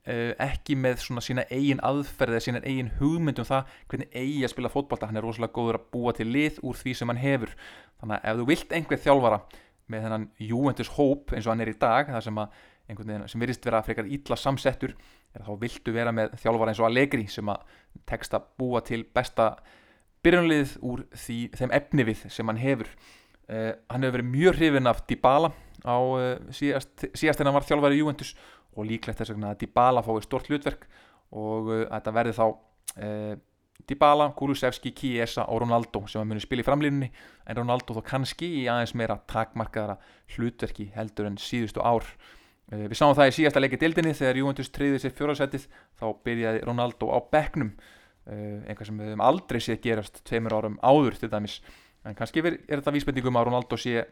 [0.10, 4.54] uh, ekki með svona sína eigin aðferði sína eigin hugmynd um það hvernig eigi að
[4.56, 7.54] spila fótballta hann er rosalega góður að búa til lið úr því sem hann hefur.
[8.02, 9.40] Þannig að ef þú vilt einhver þjálfara
[9.90, 12.42] með þennan Juventus hóp eins og hann er í dag það sem,
[13.32, 14.96] sem virðist vera frekar ítla samsettur
[15.38, 17.78] þá viltu vera með þjálfara eins og Allegri sem að
[18.10, 19.56] teksta búa til besta
[20.26, 22.90] byrjunlið úr því, þeim efnivið sem hann hefur.
[23.50, 25.52] Uh, hann hefur verið mjög hrifin af Dybala
[25.84, 28.34] á uh, síðast, síðast en hann var þjálfari í Juventus.
[28.78, 30.88] Og líklegt þess að Dybala fái stort hlutverk.
[31.36, 32.46] Og uh, þetta verði þá
[33.88, 37.08] Dybala, Kulusevski, Chiesa og Ronaldo sem að muni spila í framlýninni
[37.50, 39.96] en Ronaldo þó kannski í aðeins meira takmarkaðara
[40.36, 42.06] hlutverki heldur en síðustu ár.
[42.70, 45.68] Eh, við sáum það í síðasta leiki dildinni þegar Juventus triðið sér fjóraðsætið
[45.98, 47.72] þá byrjaði Ronaldo á bekknum.
[48.30, 51.62] Eh, einhvað sem við hefum aldrei séð gerast tveimur árum áður til dæmis.
[52.06, 54.04] En kannski er þetta vísbendingum að Ronaldo sé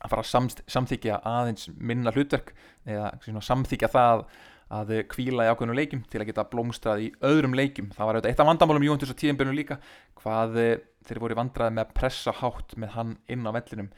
[0.00, 2.54] að fara að samþykja aðeins minna hlutverk
[2.84, 4.26] eða samþykja það
[4.74, 8.32] að kvíla í ákveðnum leikum til að geta blómstrað í öðrum leikum það var auðvitað
[8.32, 9.76] eitt af vandamálum Jóntus og tíðanbjörnum líka
[10.18, 13.90] hvað eh, þeir voru vandraði með að pressa hátt með hann inn á vellinum.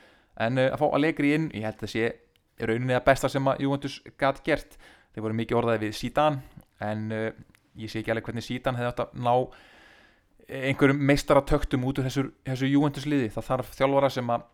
[0.42, 2.10] En uh, að fá að leikri inn, ég held að sé
[2.66, 4.76] rauninni að besta sem að Jóntus gæti gert.
[5.14, 6.40] Þeir voru mikið orðaði við Sítan
[6.84, 7.30] en uh,
[7.78, 9.32] ég sé ekki alveg hvernig Sítan hefði átt að ná
[10.46, 13.30] einhverjum meistaratöktum út úr þessu, þessu Jóntus liði.
[13.34, 14.44] Það þarf þjálfara sem að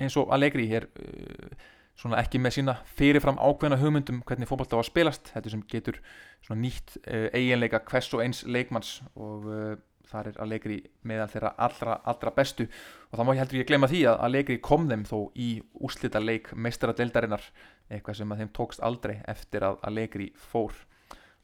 [0.00, 1.66] eins og að leikri hér uh,
[1.96, 6.00] svona ekki með sína fyrirfram ákveðna hugmyndum hvernig fókbalta á að spilast þetta sem getur
[6.44, 9.76] svona nýtt uh, eiginleika hvers og eins leikmanns og uh,
[10.06, 10.76] þar er að leikri
[11.08, 12.68] meðal þeirra allra, allra bestu.
[13.10, 15.48] Og það má ég heldur ekki glemja því að leikri kom þeim þó í
[15.82, 17.42] úslita leik meistara deildarinnar
[17.90, 20.76] eitthvað sem að þeim tókst aldrei eftir að leikri fór.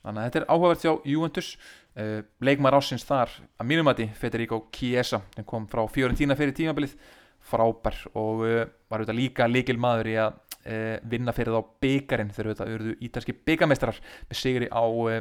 [0.03, 1.51] Þannig að þetta er áhugavert hjá Juventus
[2.43, 6.95] leikmar ásins þar að mínumati Federico Chiesa sem kom frá Fiorentina fyrir tímabilið
[7.49, 12.33] frábær og uh, var auðvitað líka líkil maður í að uh, vinna fyrir þá byggarinn
[12.35, 15.19] þegar auðvitað auðvitað ítalski byggamestrar með sigri á uh,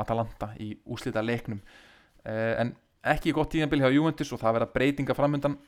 [0.00, 1.58] Atalanta í úslita leiknum.
[2.24, 2.70] En
[3.12, 5.58] ekki gott tíðanbili hjá Juventus og það verða breytinga framöndan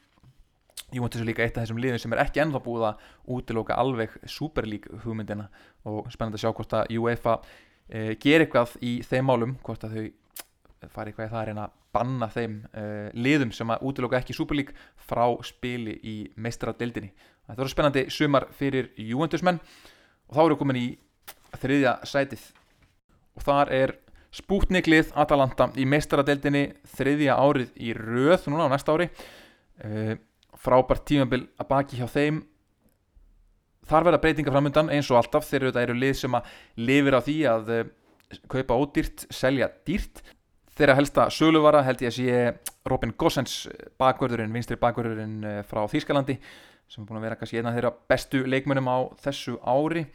[0.96, 3.04] Juventus er líka eitt af þessum liðum sem er ekki ennþá búið að
[3.36, 5.50] útiloka alveg superlík hugmyndina
[5.84, 7.36] og spennand að sjá hvort að UEFA
[8.24, 10.08] ger eitthvað í þeim málum hvort að þau
[10.86, 14.36] fara eitthvað í það að reyna að banna þeim uh, liðum sem að útiloka ekki
[14.54, 14.74] League
[15.08, 17.10] frá spili í meistaradeildinni.
[17.48, 19.58] Þetta voru spennandi sumar fyrir Juventusmenn
[20.28, 20.88] og þá eru við komin í
[21.58, 22.44] þriðja sætið.
[23.38, 23.94] Og þar er
[24.38, 26.66] Spútniklið Atalanta í meistaradeildinni
[26.98, 29.08] þriðja árið í röð núna á næsta ári.
[29.80, 30.14] Uh,
[30.58, 32.42] frábært tímabil að baki hjá þeim.
[33.88, 35.48] Þar verða breytinga framöndan eins og alltaf.
[35.48, 37.86] Þegar þetta eru lið sem að lifir á því að uh,
[38.52, 40.20] kaupa ódýrt, selja dýrt
[40.78, 43.60] þeirra helsta söluvara held ég að sé Robin Gossens
[44.00, 46.38] bakvörðurinn, vinstri bakvörðurinn uh, frá Þýskalandi
[46.88, 50.06] sem er búin að vera kannski eina af þeirra bestu leikmönum á þessu ári.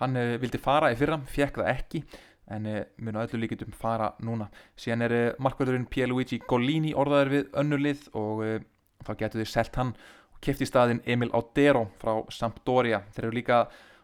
[0.00, 2.04] Hann uh, vildi fara í fyrra, fekk það ekki
[2.52, 2.66] en
[3.00, 4.48] mun á öllu líkitum fara núna.
[4.76, 8.42] Síðan er markvörðurinn Pierluigi Golini orðaður við önnulið og
[9.06, 9.92] þá getur þið selt hann
[10.34, 13.04] og kæft í staðin Emil Audero frá Sampdoria.
[13.14, 13.62] Þeir eru líka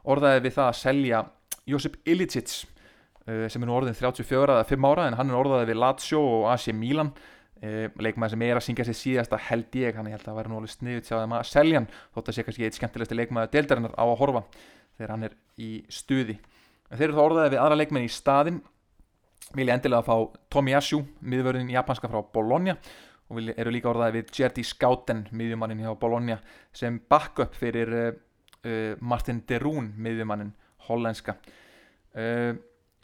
[0.09, 1.23] orðaðið við það að selja
[1.69, 2.55] Josip Ilicic
[3.29, 6.47] sem er nú orðin 34 eða 5 ára en hann er orðaðið við Lazio og
[6.53, 7.13] AC Milan.
[7.59, 10.51] Leikmaður sem er að syngja sér síðasta held ég hann ég held að það væri
[10.53, 13.51] nú alveg sniðut sjá þeim að selja hann þótt að sé kannski eitt skemmtilegsti leikmaður
[13.57, 14.43] deildarinnar á að horfa
[14.95, 16.37] þegar hann er í stuði.
[16.87, 18.61] En þeir eru þá orðaðið við aðra leikmenn í staðin
[19.57, 22.77] vilja endilega að fá Tomiyasu miðvörðin japanska frá Bologna
[23.29, 26.39] og eru líka orðaðið við Jerdy Scouten miðjumannin hjá Bologna
[26.77, 30.55] sem backup fyrir uh, Martin Derún miðjumannin
[30.89, 31.37] hollenska.
[32.15, 32.57] Uh,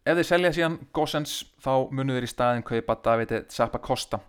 [0.04, 4.20] ef þeir selja síðan Gossens þá munum þeir í staðin kaupa Davide Zappacosta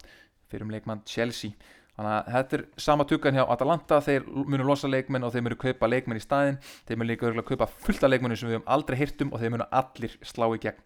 [0.49, 1.55] fyrir um leikmann Chelsea.
[1.95, 5.59] Þannig að þetta er sama tukkan hjá Atalanta þeir munum losa leikmenn og þeir munum
[5.61, 8.99] kaupa leikmenn í staðin þeir munum líka örgulega kaupa fullta leikmennu sem við hefum aldrei
[8.99, 10.81] hirtum og þeir munum allir slá í gegn.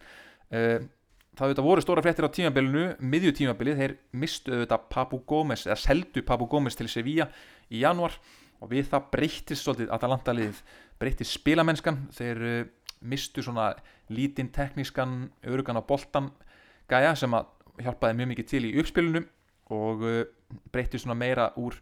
[0.50, 5.78] Það auðvitað voru stóra fréttir á tímabilinu miðju tímabilið, þeir mistu auðvitað Papu Gómez, eða
[5.78, 7.28] seldu Papu Gómez til Sevilla
[7.70, 8.16] í januar
[8.60, 10.58] og við það breyttist svolítið Atalanta liðið.
[11.00, 12.58] Breyttist spilamennskan, þeir uh,
[13.00, 13.72] mistu svona
[14.12, 16.30] lítinn teknískan örugan á boltan
[16.90, 17.48] gæja sem að
[17.80, 19.24] hjálpaði mjög mikið til í uppspilinu
[19.70, 20.22] og uh,
[20.72, 21.76] breyttist svona meira úr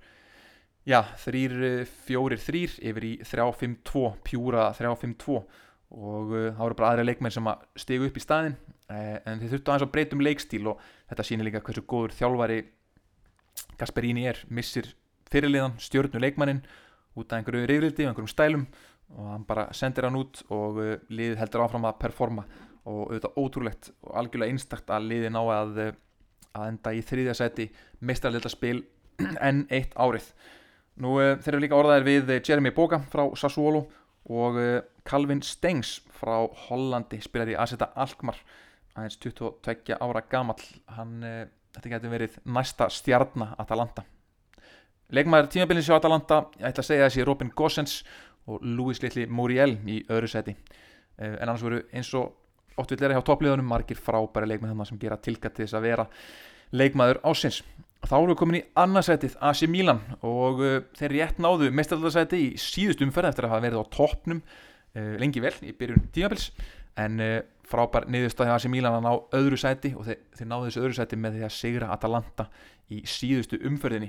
[0.89, 7.49] já, 3-4-3 yfir í 3-5-2 pjúra 3-5-2 og uh, það voru bara aðra leikmenn sem
[7.51, 8.59] að stegu upp í staðin
[8.93, 12.59] eh, en þeir þurftu aðeins að breytum leikstíl og þetta sýnir líka hversu góður þjálfari
[13.79, 14.39] Gasperini er.
[14.55, 14.93] Missir
[15.33, 16.63] fyrirliðan, stjórnu leikmannin
[17.19, 18.67] út af einhverju reyfrildi og einhverjum stælum
[19.17, 22.45] og hann bara sendir hann út og uh, liðið heldur áfram að performa.
[22.89, 25.81] Og auðvitað ótrúlegt og algjörlega einstakt að liðið ná að,
[26.57, 27.67] að enda í þriðja seti
[28.01, 28.79] meistarleita spil
[29.49, 30.31] enn eitt árið.
[31.03, 33.87] Nú uh, þeir eru líka orðaðir við Jeremy Boga frá Sassuolo
[34.29, 34.59] og
[35.09, 38.37] Calvin Stengs frá Hollandi spilar í Aseta Alkmaar
[38.93, 40.61] aðeins 22 ára gamall.
[40.99, 41.23] Hann,
[41.73, 44.05] þetta getur verið næsta stjarnar Atalanta.
[45.09, 47.95] Leikmaður tímabilins hjá Atalanta ég ætla að segja þessi Robin Gossens
[48.49, 53.01] og Luis Lilli Muriel í öðru seti uh, en annars voru eins og oft vil
[53.03, 56.09] vera hjá toppliðunum margir frábæri leikmað þannig sem gera tilkætt til þess að vera
[56.79, 57.61] leikmaður ásins
[58.07, 62.49] þá erum við komin í annarsætið AC Milan og uh, þeir rétt náðu mestaraldarsæti í
[62.63, 66.51] síðust umferð eftir að hafa verið á toppnum uh, lengi vel í byrjun tímabils.
[66.99, 67.21] En
[67.69, 71.19] frábær niðurstæði AC Milan að ná öðru sæti og þeir, þeir náðu þessu öðru sæti
[71.21, 72.47] með því að sigra Atalanta
[72.91, 74.09] í síðustu umferðinni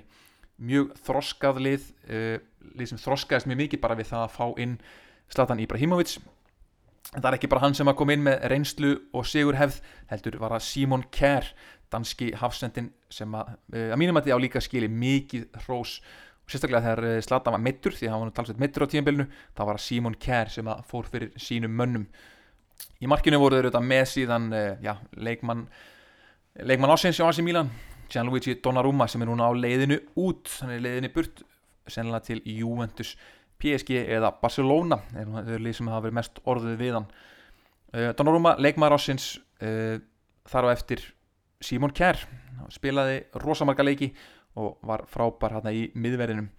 [0.59, 1.89] mjög þroskað lið
[2.77, 4.77] lið sem þroskaðist mjög mikið bara við það að fá inn
[5.29, 6.15] Zlatan Ibrahimovic.
[7.15, 9.79] En það er ekki bara hann sem að koma inn með reynslu og sigur hefð
[10.11, 11.51] heldur var það Simon Kjær
[11.89, 15.99] danski hafsendin sem að, að mínum að því á líka skili mikið hrós.
[16.45, 19.63] Og sérstaklega þegar Zlatan var mittur því að hann var talsveit mittur á tímanbylnu þá
[19.63, 22.09] var það Simon Kjær sem að fór fyrir sínum mönnum.
[22.99, 24.49] Í markinu voru þeir auðvitað með síðan
[24.83, 25.65] já, leikmann
[26.59, 27.71] leikmann ásins hjá Asi Milan
[28.09, 30.49] Gianluigi Donnarumma sem er núna á leiðinu út.
[30.61, 31.43] Hann er leiðinu burt
[31.89, 33.15] sennilega til Juventus
[33.59, 37.07] PSG eða Barcelona það er lið sem hafa verið mest orðið við hann.
[37.89, 39.31] Uh, Donnarumma, leikmaður ásins
[39.65, 39.97] uh,
[40.49, 41.03] þar á eftir
[41.61, 42.21] Simon Kjær
[42.71, 44.11] spilaði rosamarga leiki
[44.59, 46.49] og var frábær hérna í miðverðinum.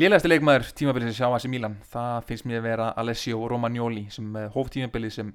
[0.00, 4.08] Lélægasti leikmaður tímabilið sem sjá að sem Milan það finnst mér að vera Alessio Romagnoli
[4.10, 5.30] sem hóf tímabilið sem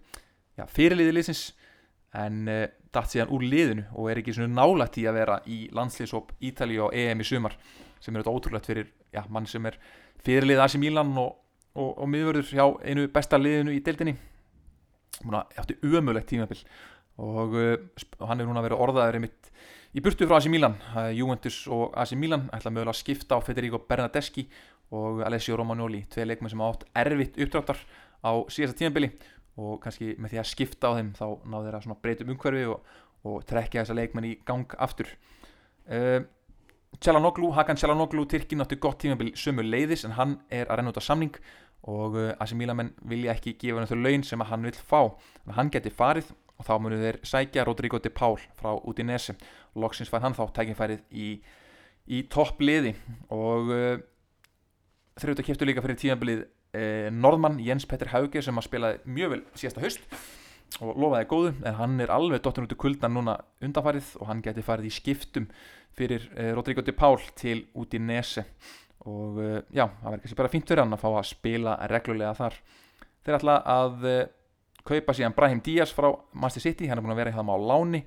[0.59, 1.43] já, fyrirliði liðsins
[2.17, 5.59] en uh, datt síðan úr liðinu og er ekki svona nálægt í að vera í
[5.75, 7.57] landslýsop Ítali og EM í sumar
[8.01, 9.77] sem er þetta ótrúlegt fyrir já, mann sem er
[10.25, 11.35] fyrirlið Asi Milan og,
[11.75, 14.15] og, og miðvörður hjá einu besta liðinu í deildinni.
[15.25, 16.63] Múna, átti umöðlegt tímabill
[17.19, 17.75] og, uh,
[18.19, 19.51] og hann er núna verið orðaður mitt
[19.93, 20.79] í burtu frá Asi Milan.
[20.95, 24.47] Uh, Juventus og Asi Milan ætla mögulega að skipta á Federico Bernardeschi
[24.95, 27.83] og Alessio Romagnoli, tvei leikmenn sem átt erfitt uppdráttar
[28.25, 29.11] á síðasta tímabili
[29.59, 32.91] og kannski með því að skipta á þeim þá náðu þeirra svona breytum umhverfi og,
[33.27, 35.11] og trekja þessa leikmenn í gang aftur.
[35.89, 36.21] Uh,
[36.97, 41.01] Tjalanoglu, Hakan Tjalanoglu Tyrkin átti gott tímabil sömu leiðis en hann er að renna út
[41.01, 41.35] á samning
[41.89, 45.01] og uh, Asi Milamenn vilja ekki gefa hann þau laun sem hann vil fá.
[45.55, 49.37] Hann geti farið og þá munum þeir sækja Rodrigo de Paul frá Udinese.
[49.79, 51.27] Loksins fær hann þá tækifærið í,
[52.09, 52.95] í toppliði
[53.31, 53.99] og uh,
[55.19, 59.33] þrjótt að kiptu líka fyrir tímanbilið uh, Norðmann Jens Petter Hauge sem að spilaði mjög
[59.35, 60.19] vel síðasta haust
[60.85, 64.43] og lofaði góðu en hann er alveg dottin út í kuldan núna undanfarið og hann
[64.45, 65.47] geti farið í skiptum
[65.97, 68.45] fyrir uh, Rodrigo de Paul til Udinese.
[69.09, 72.35] Og uh, já, það verður kannski bara fínt fyrir hann að fá að spila reglulega
[72.37, 72.59] þar.
[73.25, 74.21] Þeir ætla að uh,
[74.87, 78.03] kaupa síðan Brahim Díaz frá Master City, hann er búin að vera hérna á láni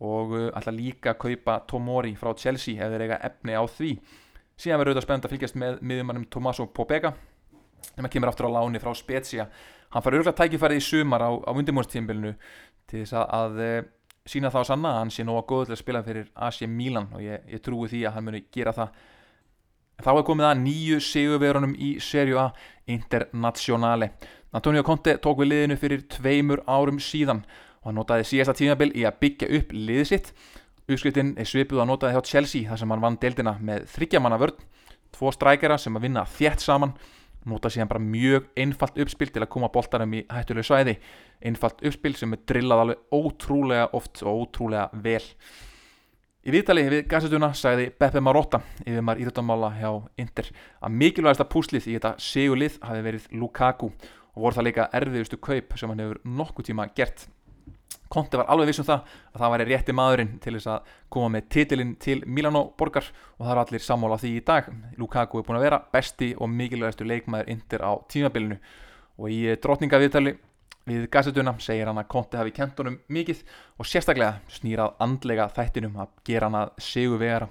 [0.00, 3.94] og uh, ætla líka að kaupa Tomori frá Chelsea ef þeir eiga efni á því.
[4.60, 7.14] Síðan verður auðvitað spennt að fylgjast með miðjumannum Tommaso Pobega
[7.88, 9.48] sem að kemur aftur á láni frá Spezia
[9.90, 12.34] hann fær örgulega tækifærið í sumar á, á vundimónstímbilinu
[12.90, 13.88] til þess að, að uh,
[14.30, 17.08] sína það á sanna að hann sé nóga góð til að spila fyrir AC Milan
[17.14, 18.92] og ég, ég trúi því að hann muni gera það.
[20.00, 22.46] Þá er komið að nýju sigurverunum í Serie A
[22.88, 24.12] Internazionale.
[24.56, 27.42] Antonio Conte tók við liðinu fyrir tveimur árum síðan
[27.80, 30.32] og hann notaði síðasta tímabil í að byggja upp liðið sitt.
[30.90, 34.64] Uppskriftin er svipuð að notaði hjá Chelsea þar sem hann vann deildina með þryggjamanna vörn,
[35.14, 36.96] tvo strækjara sem að vinna þjætt saman,
[37.48, 40.96] notaði síðan bara mjög einfalt uppspil til að koma boltarum í hættulegu svæði,
[41.46, 45.24] einfalt uppspil sem er drillað alveg ótrúlega oft og ótrúlega vel.
[46.40, 49.90] Í viðtali við gassetuna sagði Beppe Marotta yfir maður íþjóttamála hjá
[50.22, 50.46] Inter
[50.80, 55.76] að mikilvægasta púslið í þetta segulið hafi verið Lukaku og voru það líka erfiðustu kaup
[55.76, 57.26] sem hann hefur nokkuð tíma gert
[58.10, 61.48] Konti var alveg vissum það að það væri rétti maðurinn til þess að koma með
[61.54, 63.06] titilinn til Milano borgar
[63.38, 64.70] og það er allir sammála því í dag.
[64.98, 68.58] Lukaku er búin að vera besti og mikilvægastu leikmaður indir á tímabilinu.
[69.20, 70.34] Og í drotningaviðtali
[70.90, 73.44] við gassetuna segir hann að Konti hafi kent honum mikið
[73.78, 77.50] og sérstaklega snýrað andlega þættinum að gera hann að segu vegara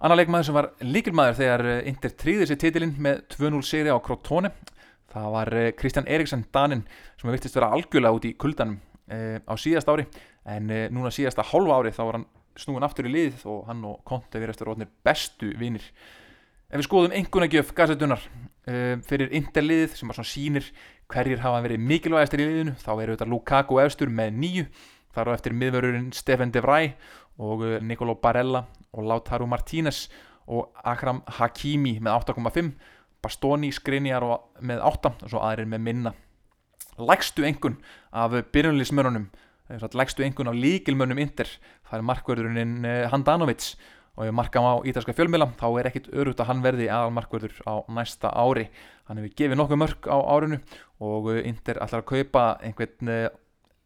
[0.00, 4.50] Anna leikmaður sem var líkilmaður þegar Inter tríði sér titilinn með 2-0 seri á Crotone
[5.12, 6.86] það var eh, Kristjan Eriksson Danin
[7.20, 8.78] sem vittist vera algjörlega út í kuldanum
[9.10, 10.06] á síðast ári.
[10.48, 13.84] En e, núna síðasta hálfa ári þá var hann snúin aftur í lið og hann
[13.88, 15.84] og Konti verðast að rótnir bestu vinnir
[16.70, 18.22] ef við skoðum einhvernagjöf gassetunar
[18.68, 20.70] e, fyrir interliðið sem var svona sínir
[21.10, 24.66] hverjir hafa verið mikilvægastir í liðinu þá eru þetta Lukaku efstur með nýju
[25.16, 26.92] þar á eftir miðvörurinn Stefan De Vrij
[27.42, 30.06] og Nicolo Barella og Lautaro Martínez
[30.50, 32.72] og Akram Hakimi með 8,5
[33.20, 34.24] Bastoni skrinjar
[34.62, 36.14] með 8 og svo aðrir með minna
[37.08, 37.78] Lægstu engun
[38.12, 39.30] af byrjunlýsmörunum
[39.70, 41.46] Lægstu engun af líkilmörnum Inter.
[41.86, 43.74] Það er markverðurinn eh, Handanovic.
[44.18, 47.54] Og ef markam á ítalska fjölmila þá er ekkit örugt að hann verði aðal markverður
[47.64, 48.66] á næsta ári.
[49.06, 50.58] Hann hefur gefið nokkuð mörg á árinu
[51.00, 53.28] og eh, Inter ætlar að kaupa einhvern eh,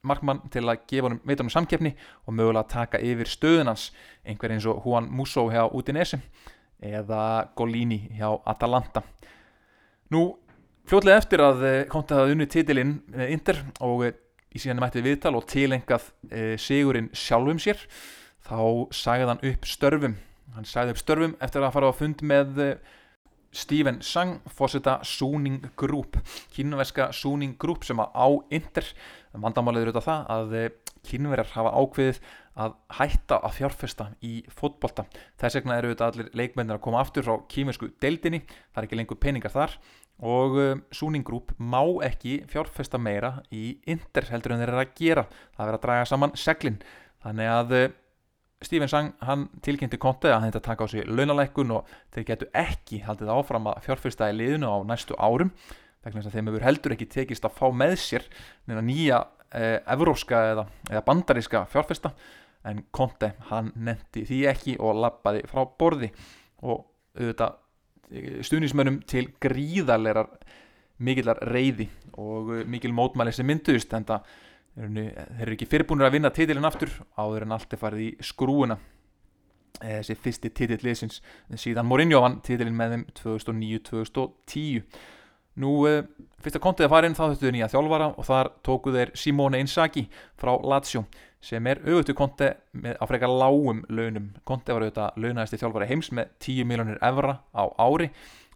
[0.04, 1.94] markmann til að gefa honum veitunum samkeppni
[2.24, 3.90] og mögulega taka yfir stöðunans
[4.24, 6.20] einhver eins og Juan Musso hjá Udinese
[6.84, 9.04] eða Golini hjá Atalanta.
[10.10, 10.26] Nú
[10.88, 15.46] fljóðlega eftir að Konta hafði unni titilinn með Inter og í síðan mætti viðtal og
[15.50, 16.10] tilengað
[16.60, 17.80] sigurinn sjálfum sér
[18.44, 18.58] þá
[18.94, 20.18] sagði hann upp störfum.
[20.54, 22.60] Hann sagði upp störfum eftir að fara á fund með
[23.54, 26.18] Steven Sang fórseta Suning Group
[26.54, 28.86] kínverska Suning Group sem á Inter.
[29.34, 30.56] Vandamálið eru þetta það að
[31.04, 32.20] kínverjar hafa ákveðið
[32.64, 35.08] að hætta að fjárfesta í fótbolta.
[35.40, 38.44] Þess vegna eru þetta allir leikmennir að koma aftur frá kímersku deildinni.
[38.70, 39.74] Það er ekki lengur peningar þar
[40.22, 44.94] og um, Suning Group má ekki fjárfesta meira í Inter heldur en þeir eru að
[45.00, 45.24] gera.
[45.56, 46.78] Það verður að draga saman seglin.
[47.24, 47.86] Þannig að uh,
[48.64, 53.02] Stephen Sang hann tilkynnti kontið að þetta taka á sig launalækkun og þeir getu ekki
[53.04, 55.50] haldið áfram að fjárfesta í liðinu á næstu árum.
[56.04, 58.24] Vegna þess að þeim hefur heldur ekki tekist að fá með sér
[58.68, 62.14] nýja eh, evróska eða, eða bandaríska fjárfesta.
[62.64, 66.10] En Conte hann nefndi því ekki og lappaði frá borði.
[66.64, 66.86] Og
[67.18, 67.60] auðvitað
[68.44, 70.30] stuðnismönnum til gríðarlegar
[71.02, 71.88] mikillar reyði
[72.20, 74.34] og eh, mikil mótmæli sem mynduðist en það
[74.74, 78.76] þeir eru ekki fyrirbúinir að vinna titilin aftur áður en allt er farið í skrúuna
[79.80, 81.20] eh, þessi fyrsti titill liðsins.
[81.60, 84.82] Síðan Mourinho vann titilin með þeim 2009-2010
[85.60, 85.74] nú
[86.42, 89.12] fyrst að kontið að fara inn þá þurftu þau nýja þjálfara og þar tóku þeir
[89.16, 90.06] Simone Inzaghi
[90.40, 91.04] frá Lazio
[91.44, 94.30] sem er auðvitað konti á frekar lágum launum.
[94.48, 98.10] Konti var auðvitað launaðist í þjálfari heims með 10 miljónir evra á ári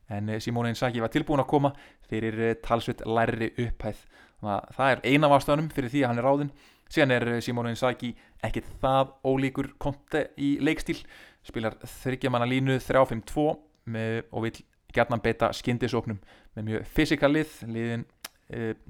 [0.09, 1.73] en eh, Simone Inzaghi var tilbúin að koma
[2.09, 4.01] fyrir eh, talsvitt lærri upphæð.
[4.41, 6.53] Það er eina af afstöðunum fyrir því að hann er ráðinn.
[6.89, 8.15] Síðan er eh, Simone Inzaghi
[8.47, 10.99] ekkit það ólíkur konti í leikstíl,
[11.47, 14.59] spilar þryggjamanna línu 3-5-2 og vil
[14.95, 16.21] gerna beita skindisóknum
[16.57, 18.07] með mjög fysikalið, liðin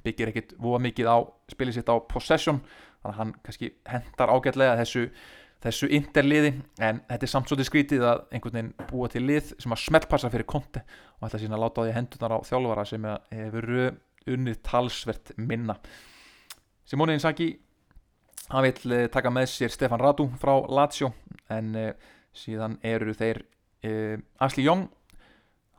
[0.04, 1.18] byggir ekkit voða mikið á
[1.50, 2.60] spilið sitt á possession
[3.02, 5.04] þannig að hann kannski hendar ágætlega þessu,
[5.64, 6.52] þessu interliði.
[6.78, 10.30] En þetta er samt svolítið skrítið að einhvern veginn búa til lið sem að smeltpassa
[10.32, 10.82] fyrir konti
[11.18, 13.72] og ætla síðan að láta því hendunar á þjálfara sem hefur
[14.28, 15.78] unnið talsvert minna.
[16.88, 17.50] Simone Inzaghi
[18.48, 21.12] hann vil uh, taka með sér Stefan Radu frá Lazio
[21.52, 21.90] en uh,
[22.36, 23.44] síðan eru þeir
[24.42, 24.88] Asli Jóng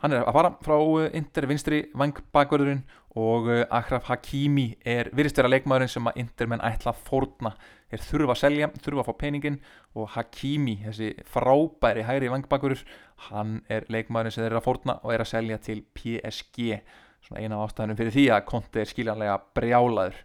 [0.04, 0.78] hann er að fara frá
[1.18, 2.86] Inter vinstri vangbakverðurinn
[3.20, 7.54] og Akraf Hakimi er virðistverða leikmaðurinn sem að Intermenn ætla að fórna.
[7.90, 9.60] Er þurfa að selja, þurfa að fá peningin
[9.98, 12.84] og Hakimi, þessi frábæri hægri vangbakverður,
[13.30, 16.78] hann er leikmaðurinn sem þeir eru að fórna og er að selja til PSG
[17.26, 20.22] svona eina ástæðunum fyrir því að Conte er skiljanlega brjálaður.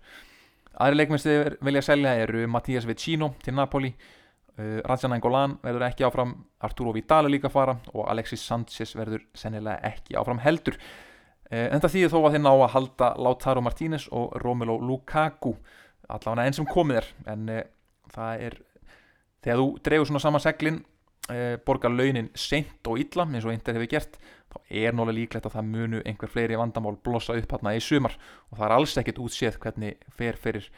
[0.74, 3.92] Aðri leikmenn sem þeir vilja selja eru Mattias Vecino til Napoli
[4.58, 6.34] uh, Rajan Angolan verður ekki áfram
[6.64, 10.78] Arturo Vidal er líka að fara og Alexis Sanchez verður sennilega ekki áfram heldur.
[11.50, 15.54] Uh, en það þýðir þó að þeir ná að halda Lautaro Martínez og Romelu Lukaku
[16.08, 17.12] allavega enn sem komið er.
[17.34, 17.62] En uh,
[18.14, 18.58] það er
[19.44, 20.80] þegar þú drefur svona saman seglinn
[21.30, 24.18] uh, borgar launin seint og illa eins og Inder hefur gert
[24.54, 28.16] þá er nálega líklegt að það munu einhver fleiri vandamál blossa upp hérna í sumar.
[28.50, 30.68] Og það er alls ekkert útséð hvernig fer fyrir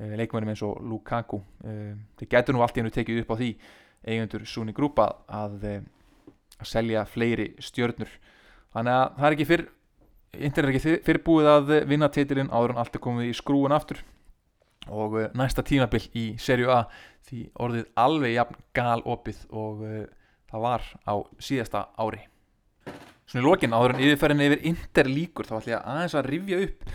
[0.00, 3.50] leikmennum eins og Lukaku uh, þeir getur nú allt í hennu tekið upp á því
[4.10, 5.66] eigundur Suni Grúpa að,
[6.56, 8.08] að selja fleiri stjörnur.
[8.72, 9.68] Þannig að það er ekki fyrr
[10.30, 13.98] Inder er ekki fyrrbúið að vinna titilinn áður en allt er komið í skrúin aftur.
[14.86, 16.84] Og næsta tímabill í serju A
[17.26, 19.82] því orðið alveg jafn gal opið og
[20.50, 22.22] það var á síðasta ári.
[23.30, 26.62] Svona í lokin áður en yfirferðin yfir Inder líkur þá ætlum ég aðeins að rifja
[26.64, 26.94] upp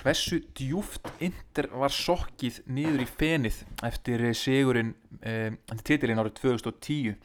[0.00, 7.16] hversu djúft Inder var sokkið niður í fenið eftir sigurinn um, titilinn árið 2010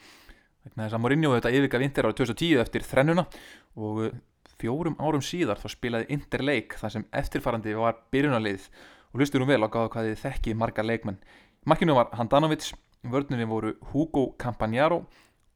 [0.68, 3.28] þannig að Mourinho þetta yfirgaf Inder árið 2010 eftir þrennuna
[3.78, 4.10] og
[4.58, 8.68] fjórum árum síðar þá spilaði Inder leik þar sem eftirfarandi var byrjunarlið
[9.12, 11.20] og hlustur hún vel á hvað þið þekki marga leikmenn.
[11.68, 12.72] Makkinu var Handanovic,
[13.04, 15.04] vörnunni voru Hugo Campagnaro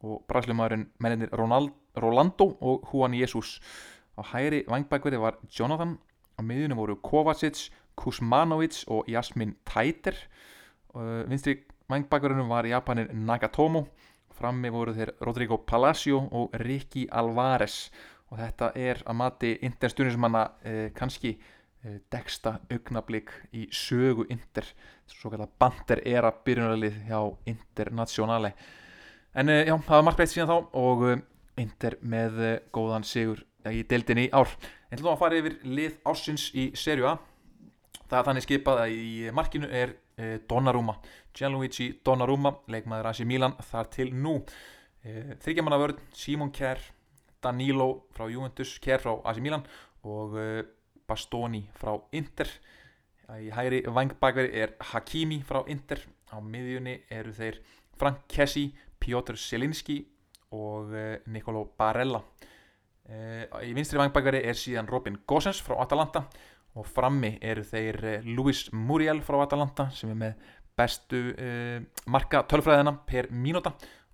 [0.02, 3.60] og bræðslumæðurinn menninir Rolando og Juan Jesus.
[4.18, 5.98] Á hæri vangbækverði var Jonathan,
[6.42, 10.18] á miðjunni voru Kovacic, Kuzmanovic og Jasmin Taiter.
[11.30, 11.60] Vinstri
[11.92, 13.86] vangbækverðinu var Japanir Nagatomo,
[14.36, 17.92] frammi voru þeir Rodrigo Palacio og Ricky Alvarez.
[18.32, 21.36] Og þetta er að mati interstunismanna eh, kannski
[21.82, 24.68] Eh, deksta augnablík í sögu Inter
[25.10, 28.52] svo kallar Banter era byrjunarlið hjá Internationale
[29.34, 31.24] en eh, já, það var margt breytt síðan þá og eh,
[31.64, 32.38] Inter með
[32.70, 34.54] góðan sigur í deildinni í ár
[34.92, 37.18] til þá að fara yfir lið ásins í serju A.
[38.12, 39.94] Það er þannig skipað að í markinu er
[40.52, 40.98] Donnarumma
[41.34, 44.42] Gianluigi Donnarumma, leikmaður Asi Milan þar til nú.
[45.02, 46.82] Þryggjamanna vörð, Simon Kjær
[47.42, 49.64] Danilo frá Juventus, Kjær frá Asi Milan
[50.04, 50.36] og
[51.08, 52.52] Bastoni frá Inter.
[53.40, 56.04] Í hægri vangbakveri er Hakimi frá Inter.
[56.32, 57.62] Á miðjunni eru þeir
[58.00, 58.70] Frank Kessi,
[59.00, 60.02] Piotr Selinski
[60.52, 60.92] og
[61.32, 62.22] Nicolo Barella
[63.68, 66.26] í vinstri vangbakveri er síðan Robin Gosens frá Atalanta
[66.80, 72.46] og frammi eru þeir eh, Luis Muriel frá Atalanta sem er með bestu uh, marka
[72.50, 73.74] tölfræðina per mínúta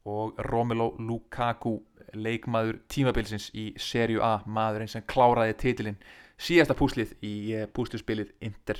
[0.10, 1.76] og Romelu Lukaku
[2.18, 6.00] leikmaður tímabilsins í serju A maðurinn sem kláraði titilinn
[6.38, 8.80] síðasta púslið í eh, púsluspilið Inter.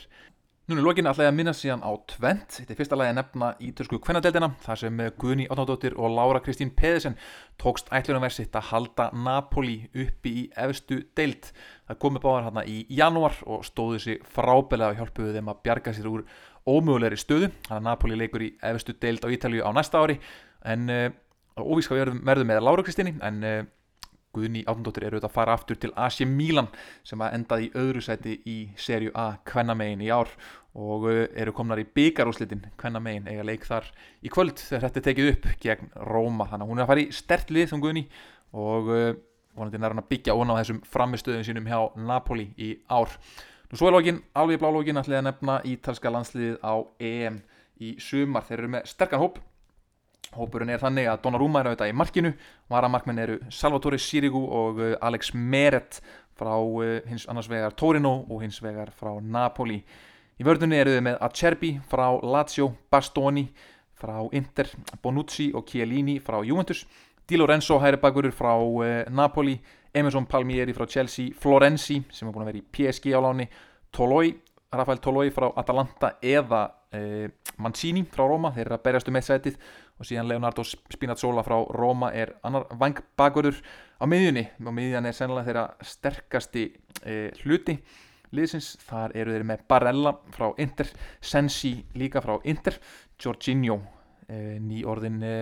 [0.68, 2.58] Núna í lokin ætla ég að minna síðan á tvent.
[2.58, 6.42] Þetta er fyrsta lagi að nefna í törsku kvennadeldina þar sem Guðni Átnáðdóttir og Laura
[6.44, 7.16] Kristín Peðisen
[7.56, 11.48] tókst ætlunumversitt að halda Napoli uppi í efstu deild.
[11.88, 15.96] Það komi báðar hérna í janúar og stóðu sig frábælega og hjálpuðu þeim að bjarga
[15.96, 16.28] sér úr
[16.68, 17.54] ómögulegri stöðu.
[17.70, 20.20] Þannig að Napoli leikur í efstu deild á Ítalju á næsta ári
[20.68, 21.08] en uh,
[21.64, 23.62] óvíska verðum með Laura Kristíni en uh,
[24.36, 26.68] Guðni Átundóttir eru auðvitað að fara aftur til AC Milan
[27.08, 30.34] sem að endaði í öðru seti í serju A kvennamegin í ár
[30.78, 33.88] og uh, eru komnar í byggarúslitin kvennamegin eiga leik þar
[34.22, 37.06] í kvöld þegar þetta er tekið upp gegn Róma þannig að hún er að fara
[37.06, 38.06] í stert lið þum Guðni
[38.58, 39.10] og uh,
[39.58, 43.16] vonandi nær hann að byggja ón á þessum framistöðum sínum hjá Napoli í ár.
[43.68, 46.74] Nú svo er lógin, alveg blá lógin ætlaði að nefna ítalska landsliðið á
[47.04, 47.40] EM
[47.84, 48.46] í sumar.
[48.48, 49.42] Þeir eru með sterkan hóp
[50.36, 52.32] Hópurinn er þannig að Donnarumma er auðvitað í markinu,
[52.72, 56.02] varamarkmenn eru Salvatore Sirigu og uh, Alex Meret
[56.38, 59.80] frá uh, hins annars vegar Torino og hins vegar frá Napoli.
[60.38, 63.46] Í vördunni eru þau með Acerbi frá Lazio, Bastoni
[63.98, 64.70] frá Inter,
[65.02, 66.84] Bonucci og Chiellini frá Juventus,
[67.28, 69.56] Di Lorenzo hæribakurur frá uh, Napoli,
[69.96, 73.48] Emerson Palmieri frá Chelsea, Florenzi sem er búin að vera í PSG á láni,
[73.96, 74.36] Toloi,
[74.76, 76.68] Rafael Toloi frá Atalanta eða
[77.60, 79.58] Mancini frá Roma, þeir eru að berjast um eitt sætið
[79.98, 83.58] og síðan Leonardo Spinazzola frá Roma er annar vangbagurur
[83.98, 84.46] á miðjunni.
[84.62, 86.68] Og miðjan er sennilega þeirra sterkasti
[87.02, 87.78] e, hluti
[88.36, 90.90] liðsins, þar eru þeir með Barella frá Inter,
[91.24, 92.78] Sensi líka frá Inter,
[93.18, 93.80] Jorginho
[94.28, 95.34] e, nýjórðin e,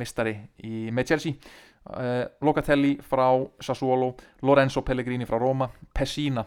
[0.00, 0.34] mistari
[0.64, 2.08] í, með Chelsea e,
[2.42, 3.28] Locatelli frá
[3.62, 4.14] Sassuolo,
[4.48, 6.46] Lorenzo Pellegrini frá Roma Pessina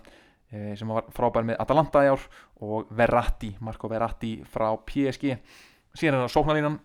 [0.55, 2.21] sem var frábær með Atalanta í ár
[2.63, 5.33] og Verratti, Marco Verratti frá PSG
[5.97, 6.77] síðan er það sóknarlínan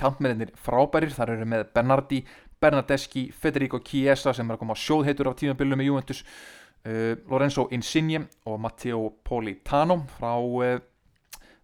[0.00, 2.22] kampmennir frábærir, þar eru með Bernardi
[2.60, 7.66] Bernardeschi, Federico Chiesa sem er að koma á sjóðheitur af tímabillum með Juventus uh, Lorenzo
[7.76, 10.78] Insigne og Matteo Politano frá, uh,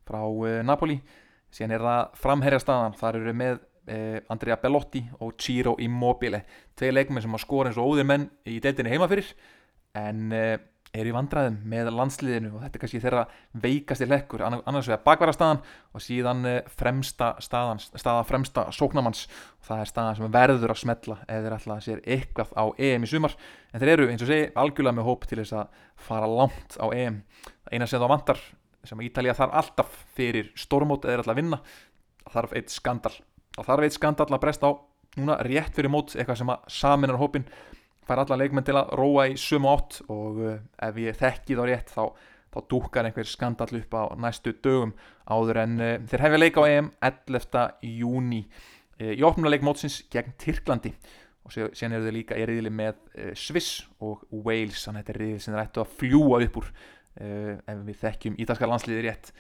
[0.07, 0.99] frá uh, Napoli.
[1.53, 6.45] Síðan er það framherja staðan þar eru með uh, Andrea Bellotti og Ciro Immobile.
[6.77, 9.33] Tvei leikmenn sem að skora eins og óðir menn í deildinni heima fyrir
[9.97, 10.33] en
[10.93, 13.23] eru í vandræðum með landsliðinu og þetta er kannski þeirra
[13.65, 15.63] veikasti lekkur annars vegar bakvarastaðan
[15.97, 20.81] og síðan eh, fremsta staðan, staða fremsta sóknamanns og það er staðan sem verður að
[20.83, 23.37] smetla eða þeir ætla að sér eitthvað á EM í sumar.
[23.73, 26.87] En þeir eru eins og segi algjörlega með hóp til þess að fara langt á
[26.93, 27.23] EM.
[27.73, 28.45] Eina sem þá vantar
[28.85, 31.63] sem Ítalija þarf alltaf fyrir stormót eða þeir ætla að vinna
[32.33, 33.15] þarf eitt skandal
[33.57, 34.73] og þarf eitt skandal að bresta á
[35.17, 37.49] núna rétt fyrir mót eitthvað sem að saminar hópin
[38.09, 41.65] fær alla leikmenn til að róa í sumu átt og uh, ef ég þekki þá
[41.69, 42.05] rétt þá,
[42.53, 44.95] þá dúkar einhver skandall upp á næstu dögum
[45.31, 47.61] áður en uh, þeir hefja leika á EM 11.
[48.01, 50.95] júni uh, í opnuleik mótsins gegn Tyrklandi
[51.43, 53.01] og sen eru þau líka í riðli með
[53.35, 56.69] Sviss og Wales þannig að þetta er riðli sem þeir ættu að fljúa upp úr
[57.19, 59.33] ef við þekkjum ítalska landsliði rétt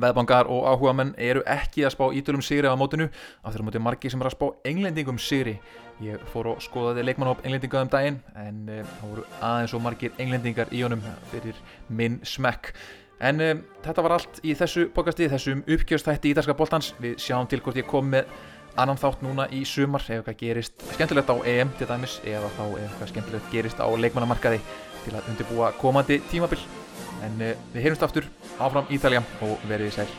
[0.00, 3.10] Veðbangar og áhuga menn eru ekki að spá ítölum sigri á mótinu
[3.42, 5.58] af þeirra móti margi sem er að spá englendingum sigri
[6.00, 10.14] Ég fór og skoðaði leikmannhóp englendinga um daginn en uh, það voru aðeins og margir
[10.22, 11.58] englendingar í honum fyrir
[11.92, 12.70] minn smekk.
[13.20, 13.52] En uh,
[13.84, 16.94] þetta var allt í þessu bókasti, þessum uppgjörstætti í Ídarska bóltans.
[17.04, 18.32] Við sjáum til hvort ég kom með
[18.80, 22.62] annan þátt núna í sumar ef eitthvað gerist skemmtilegt á EM til dæmis eða þá
[22.64, 24.62] ef eitthvað skemmtilegt gerist á leikmannamarkaði
[25.04, 26.64] til að undirbúa komandi tímabill
[27.26, 28.28] en eh, við heyrumst aftur
[28.58, 30.10] áfram Ítalja og verið í sæl.